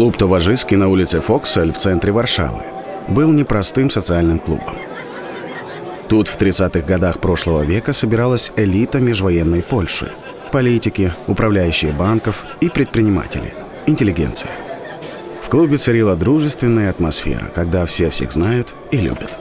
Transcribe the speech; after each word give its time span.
Клуб 0.00 0.16
Товажиски 0.16 0.76
на 0.76 0.88
улице 0.88 1.20
Фоксель 1.20 1.74
в 1.74 1.76
центре 1.76 2.10
Варшавы 2.10 2.62
был 3.08 3.30
непростым 3.32 3.90
социальным 3.90 4.38
клубом. 4.38 4.74
Тут 6.08 6.26
в 6.26 6.38
30-х 6.38 6.80
годах 6.86 7.20
прошлого 7.20 7.60
века 7.60 7.92
собиралась 7.92 8.50
элита 8.56 8.98
межвоенной 8.98 9.62
Польши– 9.62 10.10
политики, 10.52 11.12
управляющие 11.26 11.92
банков 11.92 12.46
и 12.62 12.70
предприниматели, 12.70 13.52
интеллигенция. 13.84 14.52
В 15.42 15.50
клубе 15.50 15.76
царила 15.76 16.16
дружественная 16.16 16.88
атмосфера, 16.88 17.50
когда 17.54 17.84
все 17.84 18.08
всех 18.08 18.32
знают 18.32 18.74
и 18.90 18.96
любят. 18.96 19.38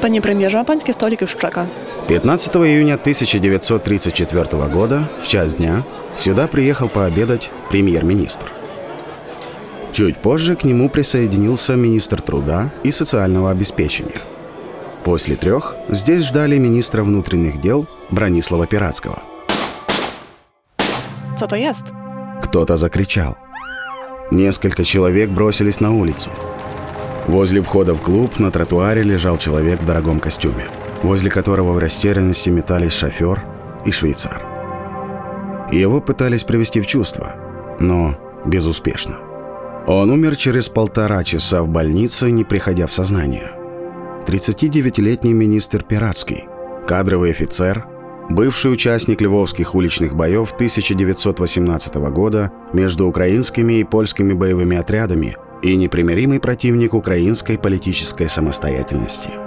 Panie 0.00 0.22
premierze, 0.22 0.58
a 0.58 0.64
pańskie 0.64 0.92
stolik 0.92 1.20
już 1.20 1.36
czeka. 1.36 1.66
15 2.08 2.56
июня 2.56 2.94
1934 2.94 4.44
года 4.68 5.08
в 5.22 5.26
час 5.26 5.54
дня 5.54 5.84
сюда 6.18 6.46
приехал 6.46 6.90
пообедать 6.90 7.50
премьер-министр. 7.70 8.46
Чуть 9.90 10.18
позже 10.18 10.54
к 10.54 10.64
нему 10.64 10.90
присоединился 10.90 11.76
министр 11.76 12.20
труда 12.20 12.70
и 12.82 12.90
социального 12.90 13.50
обеспечения. 13.50 14.20
После 15.02 15.34
трех 15.36 15.76
здесь 15.88 16.26
ждали 16.26 16.58
министра 16.58 17.02
внутренних 17.02 17.58
дел 17.60 17.86
Бронислава 18.10 18.66
Пиратского. 18.66 19.20
To 21.38 21.56
jest? 21.56 21.92
Кто-то 22.42 22.76
закричал. 22.76 23.36
Несколько 24.30 24.84
человек 24.84 25.30
бросились 25.30 25.80
на 25.80 25.92
улицу. 25.92 26.30
Возле 27.28 27.62
входа 27.62 27.94
в 27.94 28.02
клуб 28.02 28.38
на 28.38 28.50
тротуаре 28.50 29.02
лежал 29.02 29.38
человек 29.38 29.80
в 29.80 29.86
дорогом 29.86 30.20
костюме, 30.20 30.68
возле 31.04 31.30
которого 31.30 31.72
в 31.72 31.78
растерянности 31.78 32.50
метались 32.50 32.92
шофер 32.92 33.44
и 33.84 33.90
швейцар. 33.90 34.42
Его 35.70 36.00
пытались 36.00 36.44
привести 36.44 36.80
в 36.80 36.86
чувство, 36.86 37.34
но 37.78 38.16
безуспешно. 38.44 39.18
Он 39.86 40.10
умер 40.10 40.36
через 40.36 40.68
полтора 40.68 41.22
часа 41.24 41.62
в 41.62 41.68
больнице, 41.68 42.30
не 42.30 42.44
приходя 42.44 42.86
в 42.86 42.92
сознание. 42.92 43.52
39-летний 44.26 45.34
министр 45.34 45.82
Пиратский, 45.82 46.44
кадровый 46.86 47.30
офицер, 47.30 47.86
бывший 48.30 48.72
участник 48.72 49.20
львовских 49.20 49.74
уличных 49.74 50.14
боев 50.14 50.52
1918 50.52 51.94
года 51.96 52.50
между 52.72 53.06
украинскими 53.06 53.74
и 53.74 53.84
польскими 53.84 54.32
боевыми 54.32 54.78
отрядами 54.78 55.36
и 55.60 55.76
непримиримый 55.76 56.40
противник 56.40 56.94
украинской 56.94 57.58
политической 57.58 58.28
самостоятельности. 58.28 59.43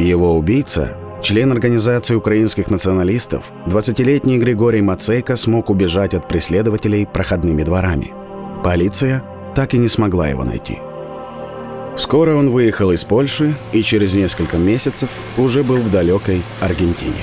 Его 0.00 0.34
убийца, 0.34 0.96
член 1.22 1.52
организации 1.52 2.14
украинских 2.14 2.70
националистов, 2.70 3.44
20-летний 3.66 4.38
Григорий 4.38 4.80
Мацейко 4.80 5.36
смог 5.36 5.68
убежать 5.68 6.14
от 6.14 6.26
преследователей 6.26 7.06
проходными 7.06 7.62
дворами. 7.64 8.14
Полиция 8.64 9.22
так 9.54 9.74
и 9.74 9.78
не 9.78 9.88
смогла 9.88 10.28
его 10.28 10.42
найти. 10.42 10.78
Скоро 11.96 12.34
он 12.34 12.48
выехал 12.48 12.92
из 12.92 13.04
Польши 13.04 13.54
и 13.72 13.82
через 13.82 14.14
несколько 14.14 14.56
месяцев 14.56 15.10
уже 15.36 15.62
был 15.62 15.76
в 15.76 15.90
далекой 15.90 16.40
Аргентине. 16.62 17.20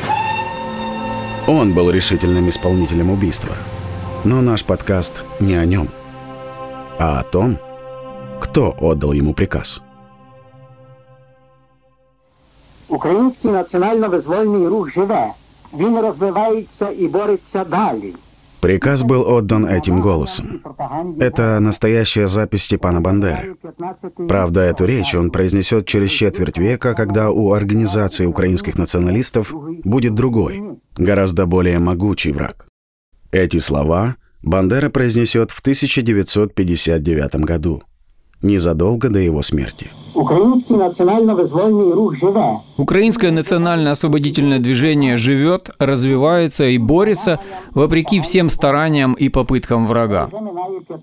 Он 1.48 1.74
был 1.74 1.90
решительным 1.90 2.48
исполнителем 2.48 3.10
убийства. 3.10 3.56
Но 4.24 4.42
наш 4.42 4.64
подкаст 4.64 5.24
не 5.40 5.56
о 5.56 5.66
нем, 5.66 5.88
а 7.00 7.22
о 7.22 7.24
том, 7.24 7.58
кто 8.40 8.76
отдал 8.80 9.14
ему 9.14 9.34
приказ. 9.34 9.82
Український 12.89 13.51
національно-визвольний 13.51 14.69
рух 14.69 14.93
живе. 14.93 15.27
Він 15.79 15.99
розвивається 15.99 16.91
і 16.99 17.09
бореться 17.09 17.65
далі. 17.65 18.15
Приказ 18.63 19.03
был 19.03 19.25
отдан 19.27 19.67
этим 19.67 20.01
голосом. 20.01 20.63
Это 21.19 21.59
настоящая 21.59 22.29
запись 22.29 22.63
Степана 22.63 23.01
Бандеры. 23.01 23.57
Правда, 24.29 24.61
эту 24.61 24.87
речь 24.87 25.17
он 25.17 25.33
произнесет 25.33 25.87
через 25.87 26.11
четверть 26.11 26.59
века, 26.59 26.95
когда 26.95 27.31
у 27.31 27.53
организации 27.53 28.25
украинских 28.25 28.79
националистов 28.79 29.53
будет 29.83 30.15
другой, 30.15 30.63
гораздо 30.97 31.47
более 31.47 31.81
могучий 31.81 32.31
враг. 32.31 32.67
Эти 33.33 33.59
слова 33.59 34.15
Бандера 34.43 34.91
произнесет 34.91 35.51
в 35.51 35.59
1959 35.59 37.35
году, 37.37 37.83
незадолго 38.42 39.10
до 39.10 39.20
его 39.20 39.44
смерти. 39.44 39.88
Український 40.18 40.78
національно-визвольний 40.78 41.94
рух 41.94 42.16
живе. 42.16 42.46
Украинское 42.78 43.32
национально-освободительное 43.32 44.60
движение 44.60 45.18
живет, 45.18 45.70
развивается 45.80 46.64
и 46.64 46.78
борется 46.78 47.40
вопреки 47.76 48.20
всем 48.20 48.50
стараниям 48.50 49.14
и 49.14 49.30
попыткам 49.30 49.88
врага. 49.88 50.30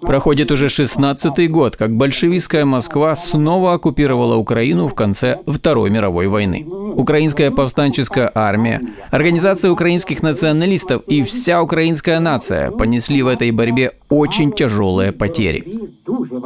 Проходит 0.00 0.50
уже 0.50 0.66
16-й 0.66 1.48
год, 1.48 1.76
как 1.76 1.96
большевистская 1.96 2.64
Москва 2.64 3.14
снова 3.16 3.74
оккупировала 3.74 4.36
Украину 4.36 4.88
в 4.88 4.94
конце 4.94 5.38
Второй 5.46 5.90
мировой 5.90 6.26
войны. 6.26 6.66
Украинская 6.96 7.50
повстанческая 7.50 8.30
армия, 8.34 8.80
Организация 9.10 9.70
украинских 9.70 10.22
националистов 10.22 11.02
и 11.06 11.22
вся 11.22 11.62
украинская 11.62 12.20
нация 12.20 12.70
понесли 12.70 13.22
в 13.22 13.28
этой 13.28 13.52
борьбе 13.52 13.92
очень 14.08 14.52
тяжелые 14.52 15.12
потери. 15.12 15.64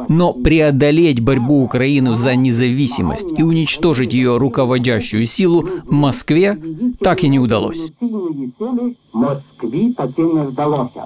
Но 0.08 0.32
преодолеть 0.32 1.20
борьбу 1.20 1.62
Украины 1.62 2.16
за 2.16 2.34
независимость 2.34 3.28
и 3.38 3.42
уничтожить 3.42 4.12
ее 4.12 4.36
руководящую 4.36 5.26
силу 5.26 5.68
Москве 5.90 6.58
так 7.00 7.24
и 7.24 7.28
не 7.28 7.38
удалось. 7.38 7.92
Цінної 7.98 8.52
сили 8.58 8.94
Москві 9.14 9.92
таки 9.92 10.22
не 10.22 10.42
вдалося. 10.42 11.04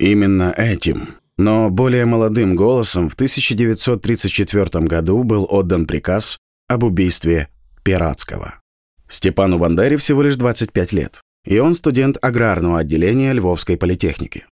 Именно 0.00 0.54
этим, 0.56 1.08
но 1.38 1.70
более 1.70 2.04
молодым 2.04 2.54
голосом 2.56 3.08
в 3.08 3.14
1934 3.14 4.86
году 4.86 5.24
был 5.24 5.46
отдан 5.50 5.86
приказ 5.86 6.38
об 6.68 6.84
убийстве 6.84 7.48
Пиратского. 7.82 8.60
Степану 9.08 9.58
Бандере 9.58 9.96
всего 9.96 10.22
лишь 10.22 10.36
25 10.36 10.92
лет, 10.92 11.20
и 11.46 11.58
он 11.58 11.74
студент 11.74 12.18
аграрного 12.20 12.78
отделения 12.78 13.32
Львовской 13.32 13.76
политехники. 13.76 14.44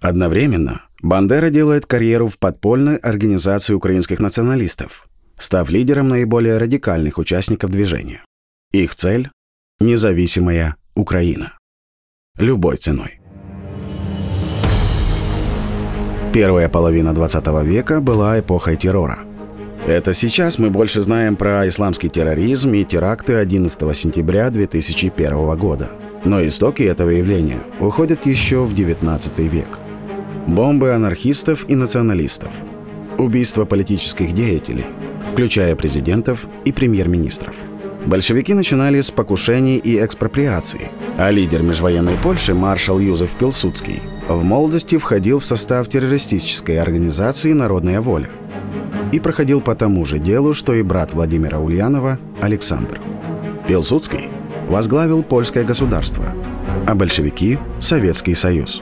Одновременно 0.00 0.82
Бандера 1.02 1.50
делает 1.50 1.86
карьеру 1.86 2.28
в 2.28 2.38
подпольной 2.38 2.96
организации 2.96 3.74
украинских 3.74 4.18
националистов, 4.18 5.08
став 5.38 5.70
лидером 5.70 6.08
наиболее 6.08 6.58
радикальных 6.58 7.18
участников 7.18 7.70
движения. 7.70 8.24
Их 8.72 8.94
цель– 8.94 9.30
независимая 9.80 10.76
Украина. 10.94 11.58
Любой 12.38 12.76
ценой. 12.76 13.20
Первая 16.32 16.68
половина 16.68 17.14
20 17.14 17.46
века 17.64 18.00
была 18.00 18.38
эпохой 18.40 18.76
террора. 18.76 19.20
Это 19.86 20.12
сейчас 20.12 20.58
мы 20.58 20.68
больше 20.68 21.00
знаем 21.00 21.36
про 21.36 21.66
исламский 21.68 22.10
терроризм 22.10 22.74
и 22.74 22.84
теракты 22.84 23.36
11 23.36 23.96
сентября 23.96 24.50
2001 24.50 25.56
года. 25.56 25.90
Но 26.24 26.44
истоки 26.44 26.82
этого 26.82 27.10
явления 27.10 27.60
уходят 27.80 28.26
еще 28.26 28.64
в 28.64 28.74
19 28.74 29.38
век. 29.38 29.66
Бомбы 30.46 30.92
анархистов 30.92 31.68
и 31.68 31.74
националистов. 31.74 32.52
Убийства 33.18 33.64
политических 33.64 34.32
деятелей, 34.32 34.86
включая 35.32 35.74
президентов 35.74 36.46
и 36.64 36.70
премьер-министров. 36.70 37.56
Большевики 38.06 38.54
начинали 38.54 39.00
с 39.00 39.10
покушений 39.10 39.76
и 39.76 39.98
экспроприаций, 39.98 40.92
а 41.18 41.32
лидер 41.32 41.62
межвоенной 41.62 42.16
Польши 42.22 42.54
маршал 42.54 43.00
Юзеф 43.00 43.32
Пилсудский 43.32 44.00
в 44.28 44.44
молодости 44.44 44.98
входил 44.98 45.40
в 45.40 45.44
состав 45.44 45.88
террористической 45.88 46.78
организации 46.78 47.52
«Народная 47.52 48.00
воля» 48.00 48.28
и 49.12 49.18
проходил 49.18 49.60
по 49.60 49.74
тому 49.74 50.04
же 50.04 50.20
делу, 50.20 50.54
что 50.54 50.74
и 50.74 50.82
брат 50.82 51.12
Владимира 51.12 51.58
Ульянова 51.58 52.20
Александр. 52.40 53.00
Пилсудский 53.66 54.30
возглавил 54.68 55.24
польское 55.24 55.64
государство, 55.64 56.32
а 56.86 56.94
большевики– 56.94 57.58
Советский 57.80 58.34
Союз. 58.34 58.80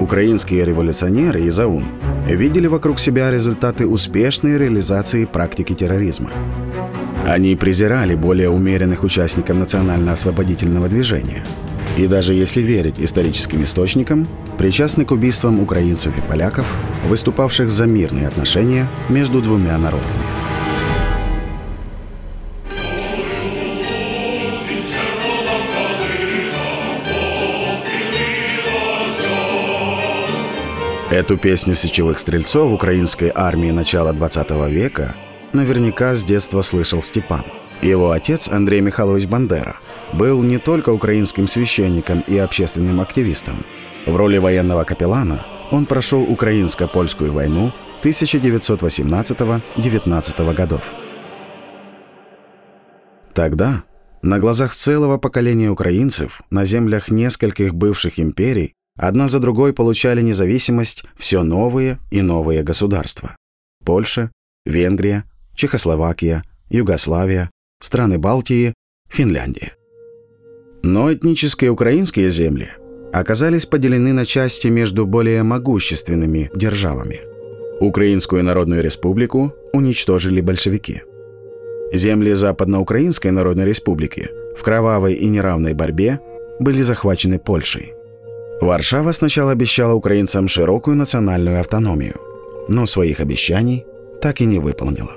Украинские 0.00 0.64
революционеры 0.64 1.40
из 1.40 1.58
АУН 1.58 1.84
видели 2.28 2.68
вокруг 2.68 3.00
себя 3.00 3.30
результаты 3.30 3.86
успешной 3.86 4.56
реализации 4.56 5.24
практики 5.24 5.74
терроризма. 5.74 6.30
Они 7.26 7.56
презирали 7.56 8.14
более 8.14 8.48
умеренных 8.48 9.02
участников 9.02 9.56
национально-освободительного 9.56 10.88
движения. 10.88 11.44
И 11.96 12.06
даже 12.06 12.32
если 12.32 12.62
верить 12.62 13.00
историческим 13.00 13.64
источникам, 13.64 14.28
причастны 14.56 15.04
к 15.04 15.10
убийствам 15.10 15.60
украинцев 15.60 16.16
и 16.16 16.20
поляков, 16.20 16.66
выступавших 17.08 17.68
за 17.68 17.86
мирные 17.86 18.28
отношения 18.28 18.86
между 19.08 19.42
двумя 19.42 19.76
народами. 19.78 20.37
Эту 31.10 31.38
песню 31.38 31.74
сечевых 31.74 32.18
стрельцов 32.18 32.70
украинской 32.70 33.32
армии 33.34 33.70
начала 33.70 34.12
20 34.12 34.50
века 34.70 35.16
наверняка 35.54 36.14
с 36.14 36.22
детства 36.22 36.60
слышал 36.60 37.02
Степан. 37.02 37.44
Его 37.80 38.10
отец, 38.10 38.50
Андрей 38.50 38.82
Михайлович 38.82 39.26
Бандера, 39.26 39.76
был 40.12 40.42
не 40.42 40.58
только 40.58 40.90
украинским 40.90 41.48
священником 41.48 42.22
и 42.26 42.36
общественным 42.36 43.00
активистом. 43.00 43.64
В 44.04 44.14
роли 44.16 44.36
военного 44.36 44.84
капеллана 44.84 45.46
он 45.70 45.86
прошел 45.86 46.22
Украинско-Польскую 46.22 47.32
войну 47.32 47.72
1918-19 48.02 50.54
годов. 50.54 50.82
Тогда 53.32 53.82
на 54.20 54.38
глазах 54.38 54.74
целого 54.74 55.16
поколения 55.16 55.70
украинцев 55.70 56.42
на 56.50 56.66
землях 56.66 57.10
нескольких 57.10 57.74
бывших 57.74 58.20
империй 58.20 58.74
одна 58.98 59.28
за 59.28 59.38
другой 59.38 59.72
получали 59.72 60.20
независимость 60.20 61.04
все 61.16 61.42
новые 61.42 61.98
и 62.10 62.20
новые 62.20 62.62
государства. 62.62 63.36
Польша, 63.84 64.30
Венгрия, 64.66 65.24
Чехословакия, 65.54 66.44
Югославия, 66.68 67.50
страны 67.80 68.18
Балтии, 68.18 68.74
Финляндия. 69.08 69.72
Но 70.82 71.12
этнические 71.12 71.70
украинские 71.70 72.28
земли 72.30 72.68
оказались 73.12 73.66
поделены 73.66 74.12
на 74.12 74.24
части 74.24 74.68
между 74.68 75.06
более 75.06 75.42
могущественными 75.42 76.50
державами. 76.54 77.20
Украинскую 77.80 78.44
Народную 78.44 78.82
Республику 78.82 79.54
уничтожили 79.72 80.40
большевики. 80.40 81.02
Земли 81.92 82.34
Западноукраинской 82.34 83.30
Народной 83.30 83.64
Республики 83.64 84.28
в 84.56 84.62
кровавой 84.62 85.14
и 85.14 85.26
неравной 85.28 85.74
борьбе 85.74 86.20
были 86.60 86.82
захвачены 86.82 87.38
Польшей. 87.38 87.94
Варшава 88.60 89.12
сначала 89.12 89.52
обещала 89.52 89.94
украинцам 89.94 90.48
широкую 90.48 90.96
национальную 90.96 91.60
автономию, 91.60 92.16
но 92.68 92.86
своих 92.86 93.20
обещаний 93.20 93.84
так 94.20 94.40
и 94.40 94.46
не 94.46 94.58
выполнила. 94.58 95.12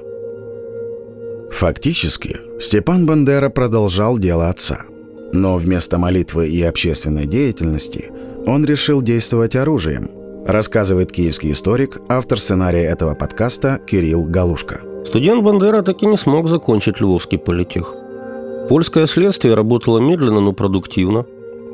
Фактически, 1.51 2.37
Степан 2.59 3.05
Бандера 3.05 3.49
продолжал 3.49 4.17
дело 4.17 4.49
отца. 4.49 4.81
Но 5.33 5.57
вместо 5.57 5.97
молитвы 5.97 6.49
и 6.49 6.61
общественной 6.61 7.25
деятельности 7.25 8.11
он 8.45 8.65
решил 8.65 9.01
действовать 9.01 9.55
оружием, 9.55 10.09
рассказывает 10.45 11.11
киевский 11.11 11.51
историк, 11.51 11.99
автор 12.09 12.39
сценария 12.39 12.83
этого 12.83 13.15
подкаста 13.15 13.79
Кирилл 13.87 14.23
Галушка. 14.23 14.81
Студент 15.05 15.43
Бандера 15.43 15.81
так 15.81 16.03
и 16.03 16.05
не 16.05 16.17
смог 16.17 16.47
закончить 16.47 16.99
Львовский 16.99 17.37
политех. 17.37 17.93
Польское 18.69 19.05
следствие 19.05 19.55
работало 19.55 19.99
медленно, 19.99 20.41
но 20.41 20.53
продуктивно. 20.53 21.25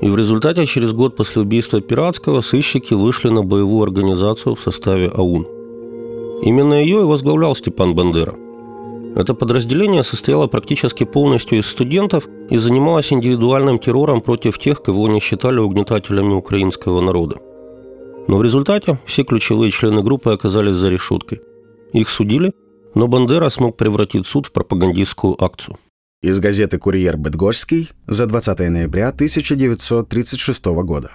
И 0.02 0.10
в 0.10 0.16
результате 0.16 0.66
через 0.66 0.94
год 0.94 1.16
после 1.16 1.42
убийства 1.42 1.82
Пиратского 1.82 2.42
сыщики 2.42 2.94
вышли 2.94 3.30
на 3.30 3.44
боевую 3.44 3.84
организацию 3.84 4.56
в 4.56 4.62
составе 4.62 5.08
АУН. 5.08 5.48
Именно 6.44 6.76
ее 6.76 7.02
и 7.02 7.06
возглавлял 7.06 7.56
Степан 7.56 7.96
Бандера– 7.96 8.36
это 9.18 9.34
подразделение 9.34 10.04
состояло 10.04 10.46
практически 10.46 11.04
полностью 11.04 11.58
из 11.58 11.66
студентов 11.66 12.28
и 12.52 12.58
занималось 12.58 13.12
индивидуальным 13.12 13.80
террором 13.80 14.22
против 14.22 14.60
тех, 14.60 14.84
кого 14.84 15.08
они 15.08 15.20
считали 15.20 15.58
угнетателями 15.58 16.36
украинского 16.36 17.02
народа. 17.02 17.38
Но 18.28 18.38
в 18.38 18.44
результате 18.44 19.00
все 19.08 19.24
ключевые 19.24 19.72
члены 19.72 20.04
группы 20.04 20.32
оказались 20.32 20.76
за 20.76 20.90
решеткой. 20.90 21.42
Их 21.94 22.10
судили, 22.10 22.54
но 22.94 23.08
Бандера 23.08 23.50
смог 23.50 23.76
превратить 23.76 24.28
суд 24.28 24.46
в 24.46 24.52
пропагандистскую 24.52 25.44
акцию. 25.44 25.78
Из 26.28 26.42
газеты 26.42 26.78
«Курьер 26.78 27.16
Быдгорский» 27.16 27.90
за 28.06 28.26
20 28.26 28.60
ноября 28.70 29.08
1936 29.12 30.66
года. 30.84 31.12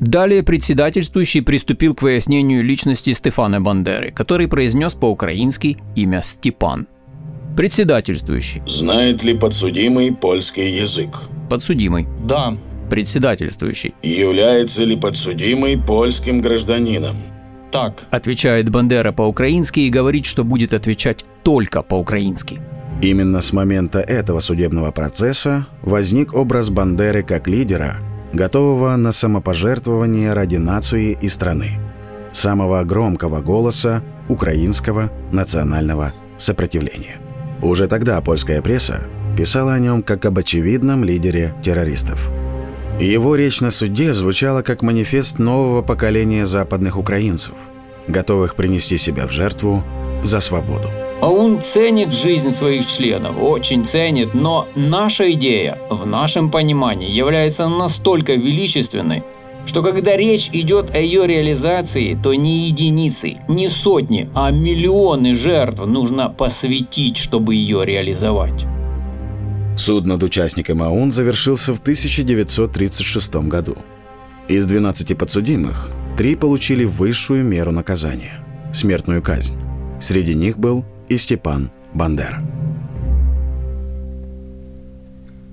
Далее 0.00 0.42
председательствующий 0.42 1.42
приступил 1.42 1.94
к 1.94 2.00
выяснению 2.00 2.64
личности 2.64 3.12
Стефана 3.12 3.60
Бандеры, 3.60 4.12
который 4.12 4.48
произнес 4.48 4.94
по-украински 4.94 5.76
имя 5.96 6.22
Степан– 6.22 6.86
Председательствующий. 7.58 8.62
Знает 8.66 9.22
ли 9.22 9.36
подсудимый 9.36 10.10
польский 10.14 10.70
язык? 10.70 11.10
Подсудимый. 11.50 12.06
Да. 12.26 12.54
Председательствующий. 12.88 13.94
Является 14.02 14.84
ли 14.84 14.96
подсудимый 14.96 15.76
польским 15.76 16.38
гражданином? 16.38 17.16
Так. 17.70 18.06
Отвечает 18.10 18.70
Бандера 18.70 19.12
по-украински 19.12 19.80
и 19.80 19.90
говорит, 19.90 20.24
что 20.24 20.42
будет 20.42 20.72
отвечать 20.72 21.26
только 21.42 21.82
по-украински. 21.82 22.60
Именно 23.02 23.40
с 23.40 23.52
момента 23.52 24.00
этого 24.00 24.40
судебного 24.40 24.90
процесса 24.90 25.66
возник 25.82 26.34
образ 26.34 26.70
Бандеры 26.70 27.22
как 27.22 27.46
лидера, 27.46 27.96
готового 28.32 28.96
на 28.96 29.12
самопожертвование 29.12 30.32
ради 30.32 30.56
нации 30.56 31.16
и 31.20 31.28
страны. 31.28 31.78
Самого 32.32 32.82
громкого 32.84 33.40
голоса 33.40 34.02
украинского 34.28 35.12
национального 35.30 36.14
сопротивления. 36.38 37.20
Уже 37.62 37.86
тогда 37.86 38.20
польская 38.20 38.62
пресса 38.62 39.02
писала 39.36 39.74
о 39.74 39.78
нем 39.78 40.02
как 40.02 40.24
об 40.24 40.38
очевидном 40.38 41.04
лидере 41.04 41.54
террористов. 41.62 42.30
Его 42.98 43.36
речь 43.36 43.60
на 43.60 43.70
суде 43.70 44.14
звучала 44.14 44.62
как 44.62 44.82
манифест 44.82 45.38
нового 45.38 45.82
поколения 45.82 46.46
западных 46.46 46.96
украинцев, 46.96 47.54
готовых 48.08 48.54
принести 48.54 48.96
себя 48.96 49.26
в 49.26 49.32
жертву 49.32 49.84
за 50.24 50.40
свободу. 50.40 50.88
А 51.22 51.30
он 51.30 51.62
ценит 51.62 52.12
жизнь 52.12 52.50
своих 52.50 52.86
членов, 52.86 53.36
очень 53.40 53.84
ценит, 53.84 54.34
но 54.34 54.68
наша 54.74 55.32
идея 55.32 55.78
в 55.90 56.06
нашем 56.06 56.50
понимании 56.50 57.10
является 57.10 57.68
настолько 57.68 58.34
величественной, 58.34 59.24
что 59.64 59.82
когда 59.82 60.16
речь 60.16 60.50
идет 60.52 60.94
о 60.94 60.98
ее 60.98 61.26
реализации, 61.26 62.18
то 62.22 62.34
не 62.34 62.66
единицы, 62.66 63.38
не 63.48 63.68
сотни, 63.68 64.28
а 64.34 64.50
миллионы 64.50 65.34
жертв 65.34 65.84
нужно 65.86 66.28
посвятить, 66.28 67.16
чтобы 67.16 67.54
ее 67.54 67.84
реализовать. 67.84 68.66
Суд 69.76 70.06
над 70.06 70.22
участником 70.22 70.82
АУН 70.82 71.10
завершился 71.10 71.74
в 71.74 71.80
1936 71.80 73.34
году. 73.36 73.76
Из 74.48 74.64
12 74.66 75.18
подсудимых 75.18 75.90
три 76.16 76.36
получили 76.36 76.84
высшую 76.84 77.44
меру 77.44 77.72
наказания– 77.72 78.44
смертную 78.72 79.22
казнь. 79.22 79.54
Среди 80.00 80.34
них 80.34 80.58
был 80.58 80.84
и 81.08 81.16
Степан 81.16 81.70
Бандера. 81.94 82.42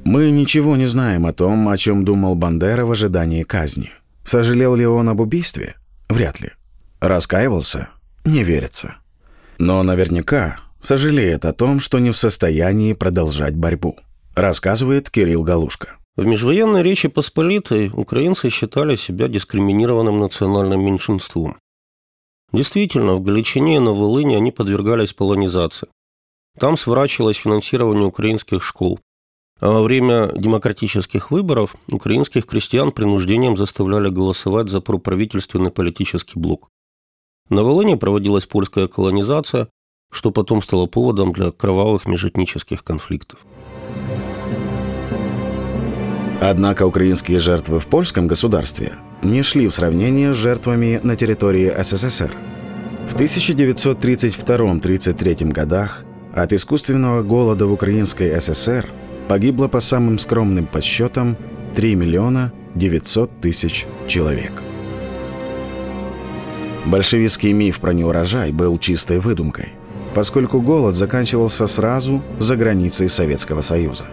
Мы 0.05 0.31
ничего 0.31 0.75
не 0.75 0.85
знаем 0.85 1.25
о 1.25 1.33
том, 1.33 1.69
о 1.69 1.77
чем 1.77 2.03
думал 2.03 2.35
Бандера 2.35 2.85
в 2.85 2.91
ожидании 2.91 3.43
казни– 3.43 3.89
Сожалел 4.23 4.75
ли 4.75 4.85
он 4.85 5.09
об 5.09 5.19
убийстве? 5.19 5.75
Вряд 6.09 6.39
ли. 6.39 6.51
Раскаивался? 7.01 7.89
Не 8.23 8.43
верится. 8.43 8.95
Но 9.59 9.83
наверняка 9.83 10.57
сожалеет 10.81 11.45
о 11.45 11.53
том, 11.53 11.79
что 11.79 11.99
не 11.99 12.11
в 12.11 12.17
состоянии 12.17 12.93
продолжать 12.93 13.55
борьбу, 13.55 13.97
рассказывает 14.35 15.09
Кирилл 15.09 15.43
Галушка. 15.43 15.97
В 16.15 16.25
межвоенной 16.25 16.83
Речи 16.83 17.07
Посполитой 17.09 17.89
украинцы 17.93 18.49
считали 18.49 18.95
себя 18.95 19.27
дискриминированным 19.27 20.19
национальным 20.19 20.85
меньшинством. 20.85 21.57
Действительно, 22.53 23.15
в 23.15 23.21
Галичине 23.21 23.77
и 23.77 23.79
на 23.79 23.91
Волыне 23.91 24.37
они 24.37 24.51
подвергались 24.51 25.13
полонизации. 25.13 25.87
Там 26.59 26.77
сворачивалось 26.77 27.37
финансирование 27.37 28.05
украинских 28.05 28.63
школ, 28.63 28.99
а 29.59 29.71
во 29.71 29.81
время 29.81 30.31
демократических 30.37 31.31
выборов 31.31 31.75
украинских 31.87 32.45
крестьян 32.45 32.91
принуждением 32.91 33.57
заставляли 33.57 34.09
голосовать 34.09 34.69
за 34.69 34.81
проправительственный 34.81 35.71
политический 35.71 36.37
блок. 36.39 36.69
На 37.49 37.63
Волыне 37.63 37.97
проводилась 37.97 38.45
польская 38.45 38.87
колонизация, 38.87 39.69
что 40.11 40.29
потом 40.29 40.61
стало 40.61 40.85
поводом 40.85 41.33
для 41.33 41.51
кровавых 41.51 42.05
межэтнических 42.05 42.83
конфликтов. 42.83 43.39
Однако 46.45 46.85
украинские 46.85 47.39
жертвы 47.39 47.79
в 47.79 47.87
польском 47.87 48.27
государстве 48.27 48.97
не 49.21 49.43
шли 49.43 49.67
в 49.67 49.73
сравнение 49.73 50.33
с 50.33 50.37
жертвами 50.37 50.99
на 51.01 51.15
территории 51.15 51.71
СССР. 51.81 52.35
В 53.09 53.15
1932-33 53.15 55.51
годах 55.51 56.03
от 56.35 56.51
искусственного 56.51 57.23
голода 57.23 57.65
в 57.65 57.71
Украинской 57.71 58.37
ССР– 58.39 58.91
погибло 59.27 59.67
по 59.67 59.79
самым 59.79 60.19
скромным 60.19 60.65
подсчетам 60.65 61.37
3 61.75 61.95
миллиона 61.95 62.51
900 62.75 63.41
тысяч 63.41 63.85
человек. 64.07 64.51
Большевистский 66.85 67.53
миф 67.53 67.79
про 67.79 67.93
неурожай 67.93 68.51
был 68.51 68.77
чистой 68.77 69.19
выдумкой, 69.19 69.69
поскольку 70.13 70.61
голод 70.61 70.95
заканчивался 70.95 71.67
сразу 71.67 72.21
за 72.39 72.57
границей 72.57 73.07
Советского 73.07 73.61
Союза. 73.61 74.05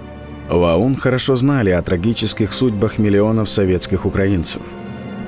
В 0.50 0.64
АУН 0.64 0.96
хорошо 0.96 1.36
знали 1.36 1.70
о 1.70 1.80
трагических 1.80 2.52
судьбах 2.52 2.98
миллионов 2.98 3.48
советских 3.48 4.04
украинцев 4.04 4.60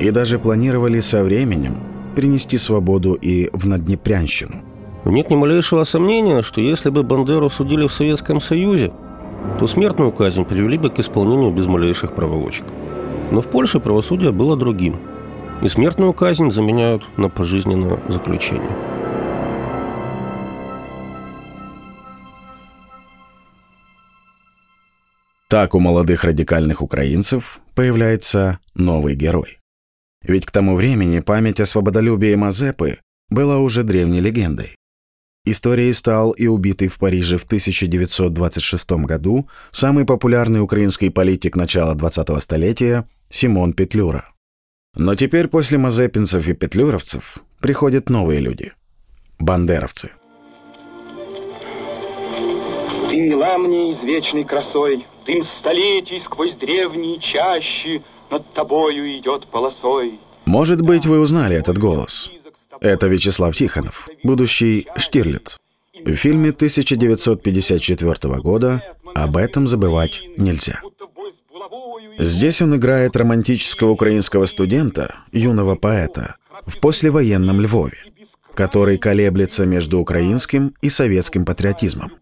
и 0.01 0.11
даже 0.11 0.41
планировали 0.41 0.99
со 0.99 1.23
временем 1.23 1.77
принести 2.17 2.57
свободу 2.57 3.15
и 3.15 3.49
в 3.53 3.69
Наднепрянщину. 3.69 4.57
Нет 5.05 5.31
ни 5.31 5.37
малейшего 5.37 5.85
сомнения, 5.85 6.43
что 6.43 6.61
если 6.61 6.91
бы 6.91 7.05
Бандеру 7.05 7.49
судили 7.51 7.87
в 7.87 7.93
Советском 7.93 8.41
Союзе, 8.41 8.93
то 9.61 9.69
смертную 9.69 10.11
казнь 10.11 10.45
привели 10.45 10.77
бы 10.77 10.91
к 10.91 10.99
исполнению 10.99 11.53
без 11.53 11.67
малейших 11.67 12.17
проволочек. 12.17 12.65
Но 13.31 13.41
в 13.41 13.47
Польше 13.47 13.79
правосудие 13.79 14.33
было 14.33 14.57
другим, 14.57 14.97
и 15.63 15.69
смертную 15.69 16.15
казнь 16.15 16.51
заменяют 16.51 17.05
на 17.17 17.29
пожизненное 17.29 18.01
заключение. 18.09 18.71
Так 25.53 25.75
у 25.75 25.81
молодых 25.81 26.25
радикальных 26.25 26.81
украинцев 26.81 27.61
появляется 27.75 28.59
новый 28.75 29.15
герой. 29.15 29.59
Ведь 30.23 30.47
к 30.47 30.51
тому 30.51 30.77
времени 30.77 31.21
память 31.21 31.61
о 31.61 31.67
свободолюбии 31.67 32.35
Мазепы 32.37 33.01
была 33.29 33.59
уже 33.59 33.83
древней 33.83 34.23
легендой. 34.23 34.77
Историей 35.45 35.93
стал 35.93 36.31
и 36.31 36.47
убитый 36.47 36.89
в 36.89 36.97
Париже 36.97 37.37
в 37.37 37.45
1926 37.45 38.93
году 39.05 39.47
самый 39.71 40.07
популярный 40.07 40.63
украинский 40.63 41.11
политик 41.11 41.55
начала 41.55 41.95
20-го 41.95 42.41
столетия 42.41 43.07
Симон 43.29 43.75
Петлюра. 43.75 44.33
Но 44.97 45.15
теперь 45.17 45.49
после 45.49 45.77
мазепинцев 45.77 46.49
и 46.49 46.55
петлюровцев 46.55 47.43
приходят 47.61 48.09
новые 48.09 48.41
люди– 48.41 48.73
бандеровцы. 49.39 50.13
Ты 53.11 53.21
мила 53.21 53.59
мне 53.59 53.93
извечной 53.93 54.45
красой, 54.45 55.05
Дым 55.27 55.45
столетий 55.45 56.21
сквозь 56.21 56.55
древние 56.55 57.19
чащи 57.19 58.03
Над 58.31 58.47
тобою 58.55 59.07
идет 59.19 59.47
полосой. 59.47 60.19
Может 60.47 60.81
быть, 60.81 61.07
вы 61.07 61.21
узнали 61.21 61.55
этот 61.57 61.79
голос. 61.79 62.31
Это 62.81 63.07
Вячеслав 63.07 63.55
Тихонов, 63.55 64.09
будущий 64.23 64.89
Штирлиц. 64.97 65.59
В 66.05 66.15
фильме 66.17 66.51
1954 66.51 68.41
года 68.41 68.83
об 69.15 69.37
этом 69.37 69.69
забывать 69.69 70.23
нельзя. 70.37 70.81
Здесь 72.19 72.63
он 72.63 72.77
играет 72.77 73.17
романтического 73.17 73.91
украинского 73.91 74.47
студента, 74.47 75.15
юного 75.31 75.77
поэта, 75.77 76.37
в 76.67 76.81
послевоенном 76.81 77.61
Львове, 77.61 77.99
который 78.55 78.99
колеблется 78.99 79.67
между 79.67 79.99
украинским 80.01 80.75
и 80.81 80.89
советским 80.89 81.45
патриотизмом, 81.45 82.13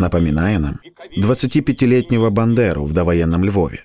напоминая 0.00 0.58
нам 0.58 0.80
25-летнего 1.16 2.30
Бандеру 2.30 2.84
в 2.84 2.92
довоенном 2.92 3.44
Львове. 3.44 3.84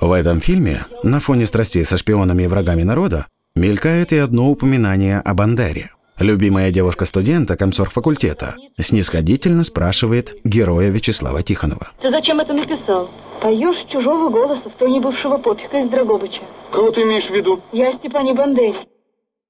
В 0.00 0.12
этом 0.12 0.40
фильме, 0.40 0.86
на 1.02 1.20
фоне 1.20 1.46
страстей 1.46 1.84
со 1.84 1.96
шпионами 1.96 2.44
и 2.44 2.46
врагами 2.46 2.82
народа, 2.82 3.26
мелькает 3.54 4.12
и 4.12 4.18
одно 4.18 4.50
упоминание 4.50 5.18
о 5.20 5.34
Бандере. 5.34 5.90
Любимая 6.18 6.72
девушка 6.72 7.04
студента 7.04 7.56
комсорг-факультета 7.56 8.56
снисходительно 8.78 9.62
спрашивает 9.62 10.34
героя 10.42 10.90
Вячеслава 10.90 11.42
Тихонова. 11.42 11.90
Ты 12.00 12.10
зачем 12.10 12.40
это 12.40 12.54
написал? 12.54 13.08
Поешь 13.40 13.84
чужого 13.88 14.28
голоса 14.28 14.68
в 14.68 14.74
тоне 14.74 15.00
бывшего 15.00 15.36
попика 15.36 15.78
из 15.78 15.88
Драгобыча. 15.88 16.42
Кого 16.72 16.90
ты 16.90 17.02
имеешь 17.02 17.26
в 17.26 17.34
виду? 17.34 17.60
Я 17.70 17.92
Степане 17.92 18.34
Бандере. 18.34 18.74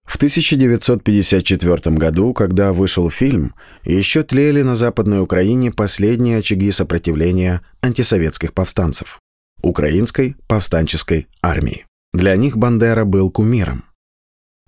В 0.09 0.17
1954 0.17 1.97
году, 1.97 2.33
когда 2.33 2.73
вышел 2.73 3.11
фильм, 3.11 3.55
еще 3.85 4.23
тлели 4.23 4.63
на 4.63 4.75
Западной 4.75 5.21
Украине 5.21 5.71
последние 5.71 6.39
очаги 6.39 6.71
сопротивления 6.71 7.61
антисоветских 7.83 8.55
повстанцев– 8.55 9.21
Украинской 9.63 10.35
повстанческой 10.49 11.29
армии. 11.43 11.85
Для 12.15 12.35
них 12.37 12.57
Бандера 12.57 13.05
был 13.05 13.31
кумиром. 13.31 13.85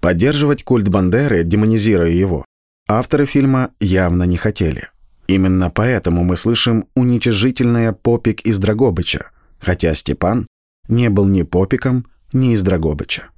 Поддерживать 0.02 0.62
культ 0.62 0.88
Бандеры, 0.88 1.42
демонизируя 1.42 2.10
его, 2.10 2.44
авторы 2.86 3.24
фильма 3.24 3.70
явно 3.80 4.24
не 4.24 4.36
хотели. 4.36 4.88
Именно 5.26 5.70
поэтому 5.70 6.22
мы 6.22 6.36
слышим 6.36 6.86
уничижительное 6.94 7.92
«попик 7.92 8.42
из 8.42 8.58
Драгобыча», 8.58 9.30
хотя 9.58 9.94
Степан 9.94 10.46
не 10.86 11.08
был 11.08 11.26
ни 11.26 11.42
попиком, 11.42 12.06
ни 12.34 12.52
из 12.52 12.62
Драгобыча. 12.62 13.30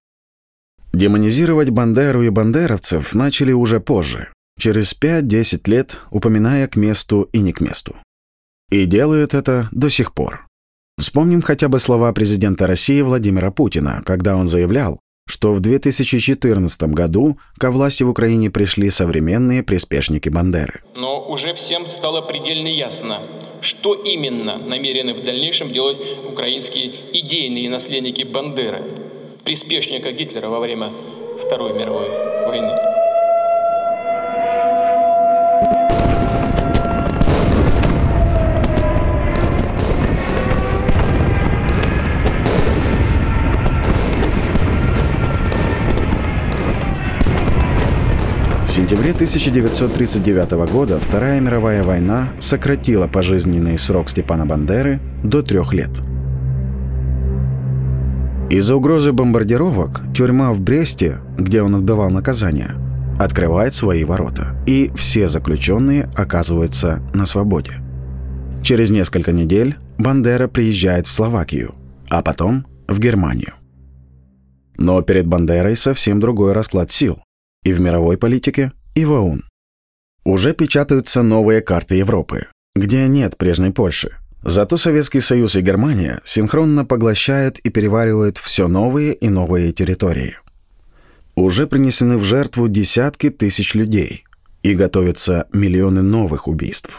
Демонизировать 0.92 1.70
Бандеру 1.70 2.22
и 2.22 2.28
бандеровцев 2.28 3.14
начали 3.14 3.52
уже 3.52 3.80
позже, 3.80 4.28
через 4.58 4.94
5-10 4.94 5.70
лет, 5.70 6.00
упоминая 6.10 6.68
к 6.68 6.76
месту 6.76 7.28
и 7.32 7.40
не 7.40 7.52
к 7.52 7.60
месту. 7.60 7.96
И 8.70 8.84
делают 8.84 9.32
это 9.32 9.68
до 9.72 9.88
сих 9.88 10.12
пор. 10.12 10.46
Вспомним 10.98 11.40
хотя 11.40 11.68
бы 11.68 11.78
слова 11.78 12.12
президента 12.12 12.66
России 12.66 13.00
Владимира 13.00 13.50
Путина, 13.50 14.02
когда 14.04 14.36
он 14.36 14.48
заявлял, 14.48 15.00
что 15.26 15.54
в 15.54 15.60
2014 15.60 16.82
году 16.82 17.38
ко 17.56 17.70
власти 17.70 18.02
в 18.02 18.10
Украине 18.10 18.50
пришли 18.50 18.90
современные 18.90 19.62
приспешники 19.62 20.28
Бандеры. 20.28 20.82
Но 20.94 21.26
уже 21.26 21.54
всем 21.54 21.86
стало 21.86 22.20
предельно 22.20 22.68
ясно, 22.68 23.20
что 23.62 23.94
именно 23.94 24.58
намерены 24.58 25.14
в 25.14 25.22
дальнейшем 25.22 25.70
делать 25.70 25.98
украинские 26.30 26.92
идейные 27.14 27.70
наследники 27.70 28.24
Бандеры, 28.24 28.82
приспешника 29.44 30.12
Гитлера 30.12 30.48
во 30.48 30.60
время 30.60 30.88
Второй 31.38 31.72
мировой 31.72 32.08
войны. 32.46 32.72
В 48.64 48.74
сентябре 48.74 49.10
1939 49.10 50.52
года 50.70 50.98
Вторая 50.98 51.40
мировая 51.40 51.82
война 51.82 52.32
сократила 52.40 53.06
пожизненный 53.06 53.78
срок 53.78 54.08
Степана 54.08 54.46
Бандеры 54.46 55.00
до 55.22 55.42
трех 55.42 55.74
лет. 55.74 55.90
Из-за 58.52 58.76
угрозы 58.76 59.12
бомбардировок 59.12 60.02
тюрьма 60.14 60.52
в 60.52 60.60
Бресте, 60.60 61.22
где 61.38 61.62
он 61.62 61.74
отбывал 61.74 62.10
наказание, 62.10 62.72
открывает 63.18 63.72
свои 63.72 64.04
ворота, 64.04 64.62
и 64.66 64.90
все 64.94 65.26
заключенные 65.26 66.10
оказываются 66.14 67.02
на 67.14 67.24
свободе. 67.24 67.76
Через 68.62 68.90
несколько 68.90 69.32
недель 69.32 69.78
Бандера 69.96 70.48
приезжает 70.48 71.06
в 71.06 71.12
Словакию, 71.12 71.74
а 72.10 72.20
потом 72.22 72.66
в 72.88 72.98
Германию. 72.98 73.54
Но 74.76 75.00
перед 75.00 75.26
Бандерой 75.26 75.74
совсем 75.74 76.20
другой 76.20 76.52
расклад 76.52 76.90
сил 76.90 77.24
и 77.64 77.72
в 77.72 77.80
мировой 77.80 78.18
политике, 78.18 78.72
и 78.94 79.06
в 79.06 79.12
ОУН. 79.12 79.44
Уже 80.26 80.52
печатаются 80.52 81.22
новые 81.22 81.62
карты 81.62 81.94
Европы, 81.94 82.48
где 82.76 83.08
нет 83.08 83.38
прежней 83.38 83.70
Польши. 83.70 84.18
Зато 84.44 84.76
Советский 84.76 85.20
Союз 85.20 85.54
и 85.54 85.60
Германия 85.60 86.20
синхронно 86.24 86.84
поглощают 86.84 87.58
и 87.60 87.70
переваривают 87.70 88.38
все 88.38 88.66
новые 88.66 89.14
и 89.14 89.28
новые 89.28 89.72
территории. 89.72 90.36
Уже 91.36 91.66
принесены 91.66 92.18
в 92.18 92.24
жертву 92.24 92.68
десятки 92.68 93.30
тысяч 93.30 93.74
людей, 93.74 94.24
и 94.62 94.74
готовятся 94.74 95.46
миллионы 95.52 96.02
новых 96.02 96.48
убийств. 96.48 96.90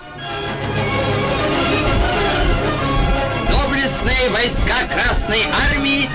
Доблестные 3.50 4.30
войска 4.30 4.88
Красной 4.92 5.44
Армии 5.72 6.10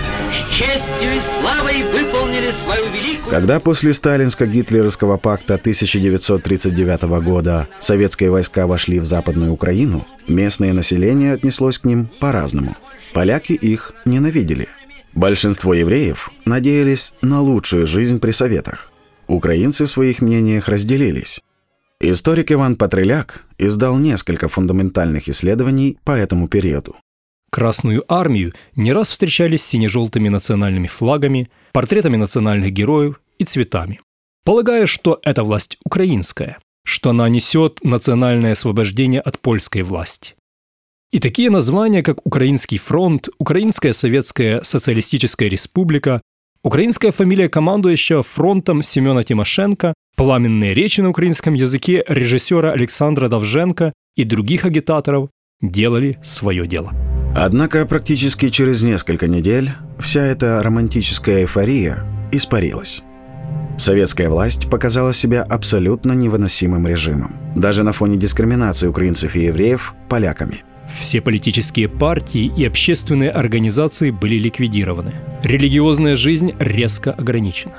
честью 0.59 1.17
и 1.17 1.21
славой 1.21 1.85
выполнили 1.85 2.51
свою 2.65 2.91
великую... 2.91 3.31
Когда 3.31 3.61
после 3.61 3.93
сталинско-гитлеровского 3.93 5.17
пакта 5.17 5.55
1939 5.55 7.03
года 7.23 7.69
советские 7.79 8.31
войска 8.31 8.67
вошли 8.67 8.99
в 8.99 9.05
Западную 9.05 9.53
Украину, 9.53 10.05
местное 10.27 10.73
население 10.73 11.35
отнеслось 11.35 11.79
к 11.79 11.85
ним 11.85 12.11
по-разному. 12.19 12.77
Поляки 13.15 13.53
их 13.53 13.93
ненавидели. 14.05 14.69
Большинство 15.15 15.75
евреев 15.75 16.31
надеялись 16.45 17.15
на 17.23 17.41
лучшую 17.41 17.87
жизнь 17.87 18.19
при 18.19 18.33
советах. 18.33 18.93
Украинцы 19.29 19.87
в 19.87 19.91
своих 19.91 20.21
мнениях 20.21 20.69
разделились. 20.69 21.41
Историк 22.01 22.51
Иван 22.51 22.77
Патриляк 22.77 23.45
издал 23.59 23.97
несколько 23.99 24.49
фундаментальных 24.49 25.29
исследований 25.29 25.99
по 26.05 26.13
этому 26.13 26.49
периоду. 26.49 26.97
Красную 27.51 28.05
армию 28.13 28.53
не 28.77 28.93
раз 28.93 29.11
встречали 29.11 29.57
с 29.57 29.65
сине-желтыми 29.65 30.29
национальными 30.29 30.87
флагами, 30.87 31.51
портретами 31.73 32.17
национальных 32.17 32.73
героев 32.73 33.21
и 33.39 33.45
цветами. 33.45 34.01
Полагая, 34.45 34.87
что 34.87 35.21
эта 35.23 35.45
власть 35.45 35.79
украинская, 35.85 36.59
что 36.85 37.11
она 37.11 37.29
несет 37.29 37.81
национальное 37.83 38.53
освобождение 38.53 39.21
от 39.21 39.39
польской 39.39 39.83
власти. 39.83 40.35
И 41.11 41.21
такие 41.21 41.49
названия, 41.49 42.03
как 42.03 42.25
Украинский 42.27 42.79
фронт, 42.79 43.29
Украинская 43.39 43.95
Советская 43.95 44.63
Социалистическая 44.63 45.49
Республика, 45.49 46.21
украинская 46.63 47.13
фамилия 47.13 47.49
командующего 47.49 48.23
фронтом 48.23 48.83
Семена 48.83 49.25
Тимошенко, 49.25 49.95
пламенные 50.17 50.75
речи 50.75 51.01
на 51.01 51.09
украинском 51.11 51.55
языке 51.55 52.05
режиссера 52.09 52.73
Александра 52.73 53.29
Давженко 53.29 53.95
и 54.17 54.25
других 54.25 54.67
агитаторов 54.67 55.31
делали 55.63 56.19
свое 56.23 56.67
дело. 56.67 57.08
Однако 57.35 57.87
практически 57.87 58.49
через 58.49 58.83
несколько 58.83 59.27
недель 59.27 59.73
вся 59.99 60.23
эта 60.23 60.63
романтическая 60.63 61.41
эйфория 61.41 62.05
испарилась. 62.33 63.03
Советская 63.77 64.29
власть 64.29 64.69
показала 64.69 65.13
себя 65.13 65.43
абсолютно 65.43 66.13
невыносимым 66.13 66.87
режимом, 66.87 67.37
даже 67.55 67.85
на 67.85 67.93
фоне 67.93 68.17
дискриминации 68.17 68.89
украинцев 68.89 69.37
и 69.37 69.45
евреев 69.45 69.95
поляками. 70.09 70.65
Все 70.99 71.21
политические 71.21 71.89
партии 71.89 72.51
и 72.57 72.65
общественные 72.65 73.31
организации 73.31 74.11
были 74.11 74.37
ликвидированы. 74.37 75.15
Религиозная 75.45 76.17
жизнь 76.17 76.55
резко 76.59 77.13
ограничена. 77.13 77.77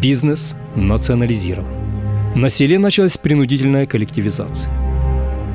Бизнес 0.00 0.54
национализирован. 0.74 1.68
На 2.34 2.48
селе 2.48 2.78
началась 2.78 3.18
принудительная 3.18 3.86
коллективизация. 3.86 4.85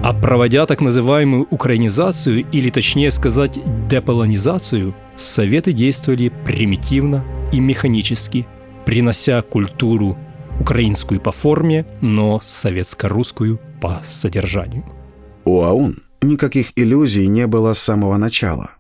А 0.04 0.14
проводя 0.14 0.66
так 0.66 0.82
называемую 0.82 1.46
украинизацию, 1.52 2.44
или 2.52 2.72
точнее 2.72 3.12
сказать 3.12 3.60
деполонизацию, 3.88 4.96
советы 5.16 5.74
действовали 5.74 6.32
примитивно 6.44 7.24
и 7.54 7.60
механически, 7.60 8.48
принося 8.86 9.44
культуру 9.44 10.18
украинскую 10.60 11.22
по 11.22 11.32
форме, 11.32 11.86
но 12.02 12.42
советско-русскую 12.44 13.60
по 13.80 14.02
содержанию. 14.04 14.86
У 15.46 15.62
АУН 15.62 16.02
никаких 16.24 16.72
иллюзий 16.76 17.28
не 17.28 17.46
было 17.46 17.74
с 17.74 17.80
самого 17.80 18.18
начала. 18.18 18.72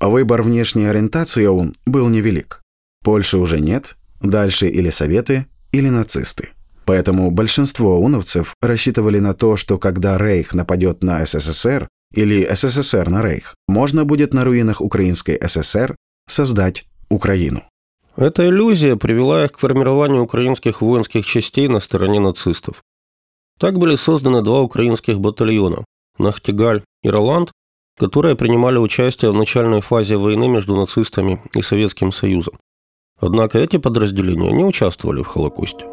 Выбор 0.00 0.42
внешней 0.42 0.86
ориентации 0.86 1.44
АУН 1.44 1.76
был 1.84 2.08
невелик. 2.08 2.62
Польши 3.02 3.36
уже 3.36 3.60
нет, 3.60 3.96
дальше 4.22 4.68
или 4.68 4.88
Советы, 4.88 5.46
или 5.72 5.90
нацисты. 5.90 6.50
Поэтому 6.86 7.30
большинство 7.30 7.94
ауновцев 7.94 8.54
рассчитывали 8.60 9.18
на 9.18 9.34
то, 9.34 9.56
что 9.56 9.78
когда 9.78 10.18
Рейх 10.18 10.54
нападет 10.54 11.02
на 11.02 11.24
СССР 11.24 11.88
или 12.12 12.46
СССР 12.52 13.08
на 13.08 13.22
Рейх, 13.22 13.54
можно 13.68 14.04
будет 14.04 14.34
на 14.34 14.44
руинах 14.44 14.80
Украинской 14.80 15.40
ССР 15.46 15.96
создать 16.28 16.84
Украину. 17.08 17.62
Эта 18.16 18.46
иллюзия 18.46 18.96
привела 18.96 19.44
их 19.44 19.52
к 19.52 19.58
формированию 19.58 20.22
украинских 20.22 20.82
воинских 20.82 21.26
частей 21.26 21.68
на 21.68 21.80
стороне 21.80 22.20
нацистов. 22.20 22.82
Так 23.58 23.78
были 23.78 23.96
созданы 23.96 24.42
два 24.42 24.60
украинских 24.60 25.18
батальона– 25.18 25.84
Нахтигаль 26.18 26.82
и 27.02 27.08
Роланд, 27.08 27.50
которые 27.98 28.36
принимали 28.36 28.78
участие 28.78 29.30
в 29.30 29.34
начальной 29.34 29.80
фазе 29.80 30.16
войны 30.16 30.48
между 30.48 30.76
нацистами 30.76 31.40
и 31.54 31.62
Советским 31.62 32.12
Союзом. 32.12 32.58
Однако 33.18 33.58
эти 33.58 33.78
подразделения 33.78 34.52
не 34.52 34.64
участвовали 34.64 35.22
в 35.22 35.26
Холокосте. 35.26 35.86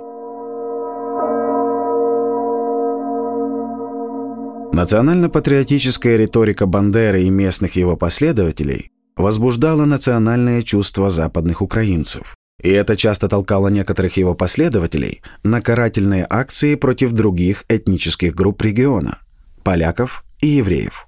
Национально-патриотическая 4.74 6.16
риторика 6.16 6.66
Бандеры 6.66 7.24
и 7.24 7.30
местных 7.30 7.76
его 7.76 7.98
последователей 7.98 8.92
возбуждала 9.18 9.84
национальное 9.84 10.62
чувство 10.62 11.10
западных 11.10 11.62
украинцев. 11.62 12.36
И 12.64 12.70
это 12.70 12.96
часто 12.96 13.28
толкало 13.28 13.68
некоторых 13.68 14.16
его 14.16 14.34
последователей 14.34 15.22
на 15.44 15.62
карательные 15.62 16.26
акции 16.30 16.76
против 16.76 17.12
других 17.12 17.66
этнических 17.68 18.34
групп 18.34 18.62
региона– 18.62 19.20
поляков 19.64 20.24
и 20.40 20.48
евреев. 20.48 21.08